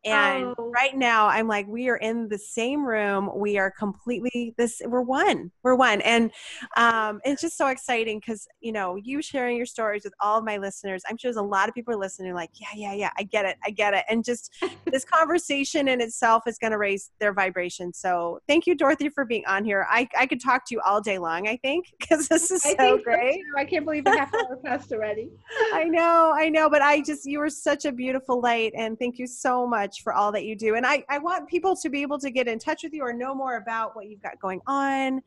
And 0.06 0.54
oh. 0.58 0.72
right 0.76 0.98
now, 0.98 1.28
I'm 1.28 1.48
like, 1.48 1.66
we 1.68 1.88
are 1.88 1.96
in 1.96 2.28
the 2.28 2.38
same 2.38 2.86
room. 2.86 3.30
We 3.36 3.58
are 3.58 3.72
completely 3.72 4.54
this. 4.58 4.82
We're 4.86 5.02
one. 5.02 5.50
We're 5.64 5.76
one, 5.76 6.02
and 6.02 6.30
um, 6.76 7.22
it's 7.24 7.42
just 7.42 7.58
so 7.58 7.68
exciting 7.68 8.20
because 8.20 8.46
you 8.60 8.74
know 8.74 8.96
you 8.96 9.22
sharing 9.22 9.56
your 9.56 9.66
stories 9.66 10.04
with 10.04 10.14
all 10.20 10.38
of 10.38 10.46
my 10.46 10.58
listeners. 10.58 11.04
I'm 11.10 11.16
sure 11.18 11.30
there's 11.30 11.38
a 11.38 11.42
lot 11.42 11.70
of 11.70 11.76
people 11.76 11.98
listening, 11.98 12.34
like, 12.34 12.50
yeah, 12.56 12.68
yeah, 12.76 12.94
yeah, 12.94 13.10
I 13.18 13.24
get 13.24 13.46
it, 13.46 13.58
I 13.66 13.70
get 13.70 13.94
it, 13.94 14.04
and 14.10 14.26
just 14.26 14.54
this 14.92 15.06
conversation 15.06 15.88
in 15.88 16.02
itself 16.02 16.44
is 16.48 16.58
going 16.58 16.72
to 16.72 16.78
raise 16.78 17.12
their 17.20 17.34
vibration. 17.34 17.94
So 17.94 18.40
thank 18.48 18.68
you, 18.68 18.76
Dorothy, 18.76 19.08
for 19.08 19.24
being 19.24 19.46
on 19.46 19.64
here. 19.64 19.88
I 19.90 20.08
I 20.20 20.28
could 20.28 20.42
talk 20.42 20.66
to 20.68 20.76
you 20.76 20.82
all 20.86 21.00
day 21.00 21.18
long. 21.18 21.48
I 21.48 21.56
think 21.58 21.94
because 22.00 22.28
this 22.28 22.52
is 22.52 22.66
I 22.66 22.76
so 22.76 22.98
great. 22.98 23.42
So 23.54 23.60
I 23.60 23.64
can't 23.64 23.86
believe 23.86 24.04
the 24.04 24.18
half 24.18 24.34
hour 24.34 24.58
passed 24.66 24.92
already. 24.92 25.30
I 25.74 25.86
know, 25.86 26.34
I 26.36 26.50
know, 26.50 26.70
but 26.70 26.82
I 26.82 27.00
just 27.02 27.26
you 27.26 27.40
were 27.40 27.50
such 27.50 27.86
a 27.86 27.92
beautiful 27.94 28.42
light, 28.42 28.74
and 28.76 29.00
thank 29.00 29.18
you 29.18 29.28
so 29.28 29.66
much 29.66 29.93
much 29.94 30.04
for 30.04 30.14
all 30.14 30.32
that 30.32 30.46
you 30.46 30.56
do. 30.56 30.76
And 30.76 30.86
I, 30.86 31.04
I 31.10 31.20
want 31.20 31.48
people 31.48 31.76
to 31.76 31.90
be 31.90 32.02
able 32.02 32.20
to 32.20 32.32
get 32.32 32.48
in 32.48 32.58
touch 32.58 32.84
with 32.84 32.94
you 32.94 33.04
or 33.04 33.14
know 33.14 33.36
more 33.36 33.58
about 33.58 33.96
what 33.96 34.08
you've 34.08 34.22
got 34.22 34.40
going 34.40 34.60
on. 34.66 35.22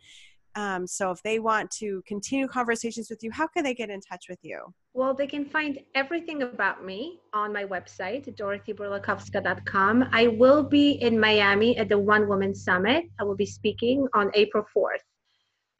Um, 0.57 0.87
so 0.87 1.11
if 1.11 1.23
they 1.23 1.39
want 1.39 1.71
to 1.73 2.03
continue 2.07 2.49
conversations 2.49 3.11
with 3.11 3.23
you, 3.23 3.31
how 3.31 3.47
can 3.47 3.63
they 3.63 3.75
get 3.75 3.91
in 3.91 4.01
touch 4.01 4.25
with 4.29 4.39
you? 4.43 4.73
Well, 4.95 5.13
they 5.13 5.27
can 5.27 5.45
find 5.45 5.79
everything 5.95 6.43
about 6.43 6.85
me 6.85 7.21
on 7.35 7.53
my 7.53 7.65
website, 7.65 8.35
dorothyburlakowska.com. 8.35 10.09
I 10.13 10.29
will 10.29 10.63
be 10.63 10.93
in 10.93 11.21
Miami 11.21 11.77
at 11.77 11.91
the 11.91 11.99
One 11.99 12.27
Woman 12.27 12.55
Summit. 12.55 13.05
I 13.21 13.25
will 13.25 13.37
be 13.37 13.47
speaking 13.47 14.09
on 14.15 14.31
April 14.35 14.65
4th 14.75 15.05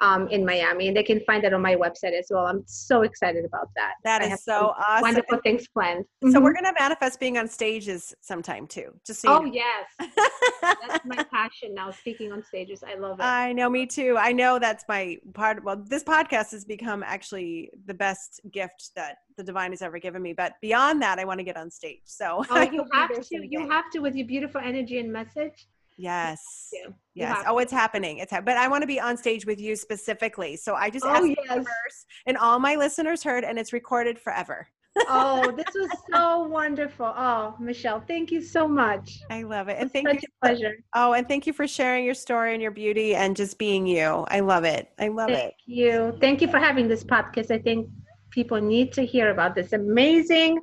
um, 0.01 0.29
in 0.29 0.45
Miami, 0.45 0.89
and 0.89 0.97
they 0.97 1.03
can 1.03 1.21
find 1.21 1.43
that 1.45 1.55
on 1.55 1.63
my 1.63 1.75
website 1.75 2.13
as 2.13 2.27
well. 2.31 2.47
I'm 2.47 2.63
so 2.67 3.03
excited 3.03 3.45
about 3.45 3.71
that. 3.77 3.95
That 4.05 4.23
is 4.23 4.45
so 4.45 4.75
awesome. 4.79 5.03
Wonderful 5.03 5.39
things 5.43 5.67
planned. 5.69 6.05
So 6.23 6.29
mm-hmm. 6.29 6.43
we're 6.43 6.53
gonna 6.53 6.75
manifest 6.79 7.19
being 7.19 7.39
on 7.39 7.49
stages 7.49 8.15
sometime 8.21 8.67
too. 8.67 8.93
Just 9.07 9.23
so 9.23 9.37
oh 9.37 9.39
know. 9.41 9.53
yes, 9.53 9.87
that's 10.63 11.05
my 11.07 11.25
passion 11.25 11.75
now. 11.75 11.91
Speaking 11.91 12.33
on 12.33 12.43
stages, 12.45 12.85
I 12.87 12.99
love 12.99 13.21
it. 13.21 13.23
I 13.23 13.53
know, 13.53 13.71
me 13.71 13.87
too. 13.87 14.17
I 14.19 14.33
know 14.33 14.59
that's 14.59 14.85
my 14.89 15.19
part. 15.33 15.65
Well, 15.65 15.83
this 15.87 16.05
podcast 16.05 16.51
has 16.51 16.65
become 16.65 17.03
actually 17.03 17.71
the 17.87 17.95
best 17.95 18.41
gift 18.53 18.91
that 18.97 19.19
the 19.37 19.43
divine 19.43 19.71
has 19.71 19.83
ever 19.83 19.99
given 19.99 20.23
me. 20.23 20.33
But 20.33 20.55
beyond 20.61 21.01
that, 21.03 21.19
I 21.19 21.25
want 21.25 21.41
to 21.41 21.45
get 21.45 21.57
on 21.57 21.71
stage. 21.71 22.03
So 22.05 22.45
oh, 22.51 22.61
you 22.73 22.85
have 22.93 23.11
to. 23.11 23.47
You 23.47 23.69
have 23.71 23.91
to 23.93 24.01
with 24.01 24.15
your 24.15 24.27
beautiful 24.27 24.61
energy 24.63 24.99
and 24.99 25.11
message 25.11 25.67
Yes. 25.97 26.71
Yes. 27.15 27.45
Oh, 27.47 27.59
it's 27.59 27.73
happening. 27.73 28.19
It's 28.19 28.33
ha- 28.33 28.43
but 28.43 28.57
I 28.57 28.69
want 28.69 28.83
to 28.83 28.87
be 28.87 29.01
on 29.01 29.17
stage 29.17 29.47
with 29.47 29.61
you 29.61 29.77
specifically. 29.77 30.57
So 30.57 30.75
I 30.75 30.91
just 30.91 31.05
oh, 31.05 31.11
asked 31.11 31.27
yes. 31.27 31.37
universe, 31.49 32.07
and 32.27 32.37
all 32.37 32.59
my 32.59 32.77
listeners 32.77 33.23
heard, 33.23 33.45
and 33.45 33.59
it's 33.59 33.73
recorded 33.73 34.19
forever. 34.19 34.69
oh, 35.09 35.51
this 35.57 35.75
was 35.75 35.91
so 36.13 36.47
wonderful. 36.47 37.07
Oh, 37.17 37.55
Michele, 37.59 38.03
thank 38.07 38.31
you 38.31 38.43
so 38.43 38.69
much. 38.69 39.21
I 39.31 39.43
love 39.43 39.69
it. 39.69 39.77
And 39.79 39.91
thank 39.91 40.09
such 40.09 40.23
you. 40.23 40.29
a 40.43 40.47
pleasure. 40.47 40.77
Oh, 40.95 41.15
and 41.15 41.27
thank 41.27 41.47
you 41.47 41.53
for 41.53 41.67
sharing 41.67 42.05
your 42.05 42.15
story 42.15 42.53
and 42.53 42.63
your 42.63 42.71
beauty 42.71 43.15
and 43.15 43.35
just 43.35 43.59
being 43.59 43.87
you. 43.87 44.27
I 44.29 44.41
love 44.41 44.65
it. 44.65 44.91
I 44.99 45.09
love 45.09 45.29
thank 45.29 45.39
it. 45.39 45.55
Thank 45.67 45.79
you. 45.79 46.19
Thank 46.21 46.43
you 46.43 46.49
for 46.49 46.59
having 46.59 46.89
this 46.89 47.05
podcast. 47.05 47.51
I 47.51 47.59
think 47.59 47.89
people 48.31 48.61
need 48.61 48.93
to 48.93 49.05
hear 49.05 49.31
about 49.31 49.55
this 49.55 49.73
amazing 49.73 50.59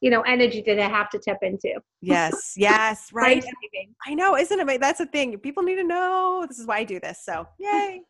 you 0.00 0.10
know 0.10 0.22
energy 0.22 0.62
that 0.64 0.78
i 0.78 0.88
have 0.88 1.10
to 1.10 1.18
tap 1.18 1.38
into. 1.42 1.72
Yes 2.00 2.54
yes 2.56 3.10
right. 3.12 3.44
i 4.06 4.14
know 4.14 4.36
isn't 4.36 4.68
it 4.68 4.80
that's 4.80 4.98
the 4.98 5.06
thing 5.06 5.36
people 5.38 5.62
need 5.62 5.76
to 5.76 5.84
know 5.84 6.44
this 6.48 6.58
is 6.58 6.66
why 6.66 6.78
i 6.78 6.84
do 6.84 7.00
this 7.00 7.20
so 7.24 7.46
yay. 7.58 8.02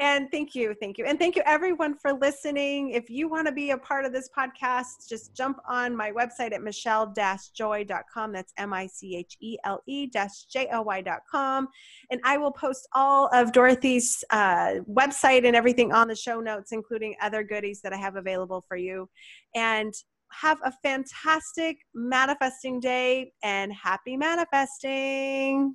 And 0.00 0.30
thank 0.30 0.54
you 0.54 0.76
thank 0.80 0.96
you 0.96 1.06
and 1.06 1.18
thank 1.18 1.34
you 1.34 1.42
everyone 1.44 1.96
for 1.96 2.12
listening. 2.12 2.90
If 2.90 3.10
you 3.10 3.28
want 3.28 3.48
to 3.48 3.52
be 3.52 3.72
a 3.72 3.78
part 3.78 4.04
of 4.04 4.12
this 4.12 4.30
podcast 4.36 5.08
just 5.08 5.34
jump 5.34 5.58
on 5.68 5.96
my 5.96 6.12
website 6.12 6.52
at 6.52 6.62
michele-joy.com 6.62 8.32
that's 8.32 8.52
m-i-c-h-e-l-e 8.58 10.10
j-o-y.com 10.52 11.68
and 12.12 12.20
i 12.22 12.36
will 12.36 12.52
post 12.52 12.86
all 12.92 13.28
of 13.32 13.50
dorothy's 13.50 14.22
uh, 14.30 14.74
website 14.88 15.44
and 15.44 15.56
everything 15.56 15.92
on 15.92 16.06
the 16.06 16.14
show 16.14 16.40
notes 16.40 16.70
including 16.70 17.16
other 17.20 17.42
goodies 17.42 17.80
that 17.80 17.92
i 17.92 17.96
have 17.96 18.14
available 18.14 18.64
for 18.68 18.76
you. 18.76 19.08
And 19.56 19.92
have 20.30 20.58
a 20.64 20.72
fantastic 20.82 21.78
manifesting 21.94 22.80
day 22.80 23.32
and 23.42 23.72
happy 23.72 24.16
manifesting. 24.16 25.74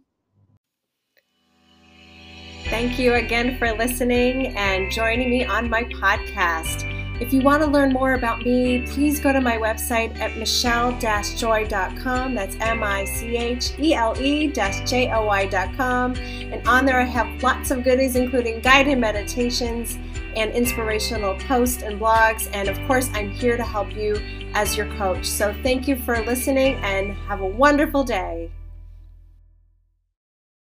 Thank 2.66 2.98
you 2.98 3.14
again 3.16 3.58
for 3.58 3.72
listening 3.74 4.56
and 4.58 4.92
joining 4.92 5.30
me 5.30 5.46
on 5.46 5.70
my 5.70 5.84
podcast. 5.84 6.90
If 7.22 7.32
you 7.32 7.42
want 7.42 7.62
to 7.64 7.70
learn 7.70 7.94
more 7.94 8.16
about 8.16 8.44
me, 8.44 8.88
please 8.88 9.20
go 9.20 9.32
to 9.32 9.40
my 9.40 9.58
website 9.58 10.18
at 10.20 10.36
michele-joy.com. 10.38 12.36
That's 12.36 12.56
M-I-C-H-E-L-E 12.60 14.48
J-O-Y.com. 14.52 16.16
And 16.16 16.68
on 16.68 16.86
there 16.86 17.00
I 17.00 17.04
have 17.04 17.44
lots 17.44 17.70
of 17.70 17.84
goodies, 17.84 18.16
including 18.16 18.62
guided 18.62 18.98
meditations 18.98 19.98
and 20.36 20.52
inspirational 20.52 21.36
posts 21.48 21.84
and 21.84 22.00
blogs. 22.00 22.50
And 22.54 22.70
of 22.70 22.78
course, 22.88 23.10
I'm 23.14 23.30
here 23.30 23.58
to 23.58 23.64
help 23.64 23.96
you 23.96 24.22
as 24.54 24.78
your 24.78 24.88
coach. 24.96 25.26
So 25.26 25.54
thank 25.64 25.88
you 25.88 25.96
for 25.96 26.20
listening 26.22 26.76
and 26.84 27.14
have 27.28 27.42
a 27.42 27.48
wonderful 27.48 28.04
day. 28.04 28.52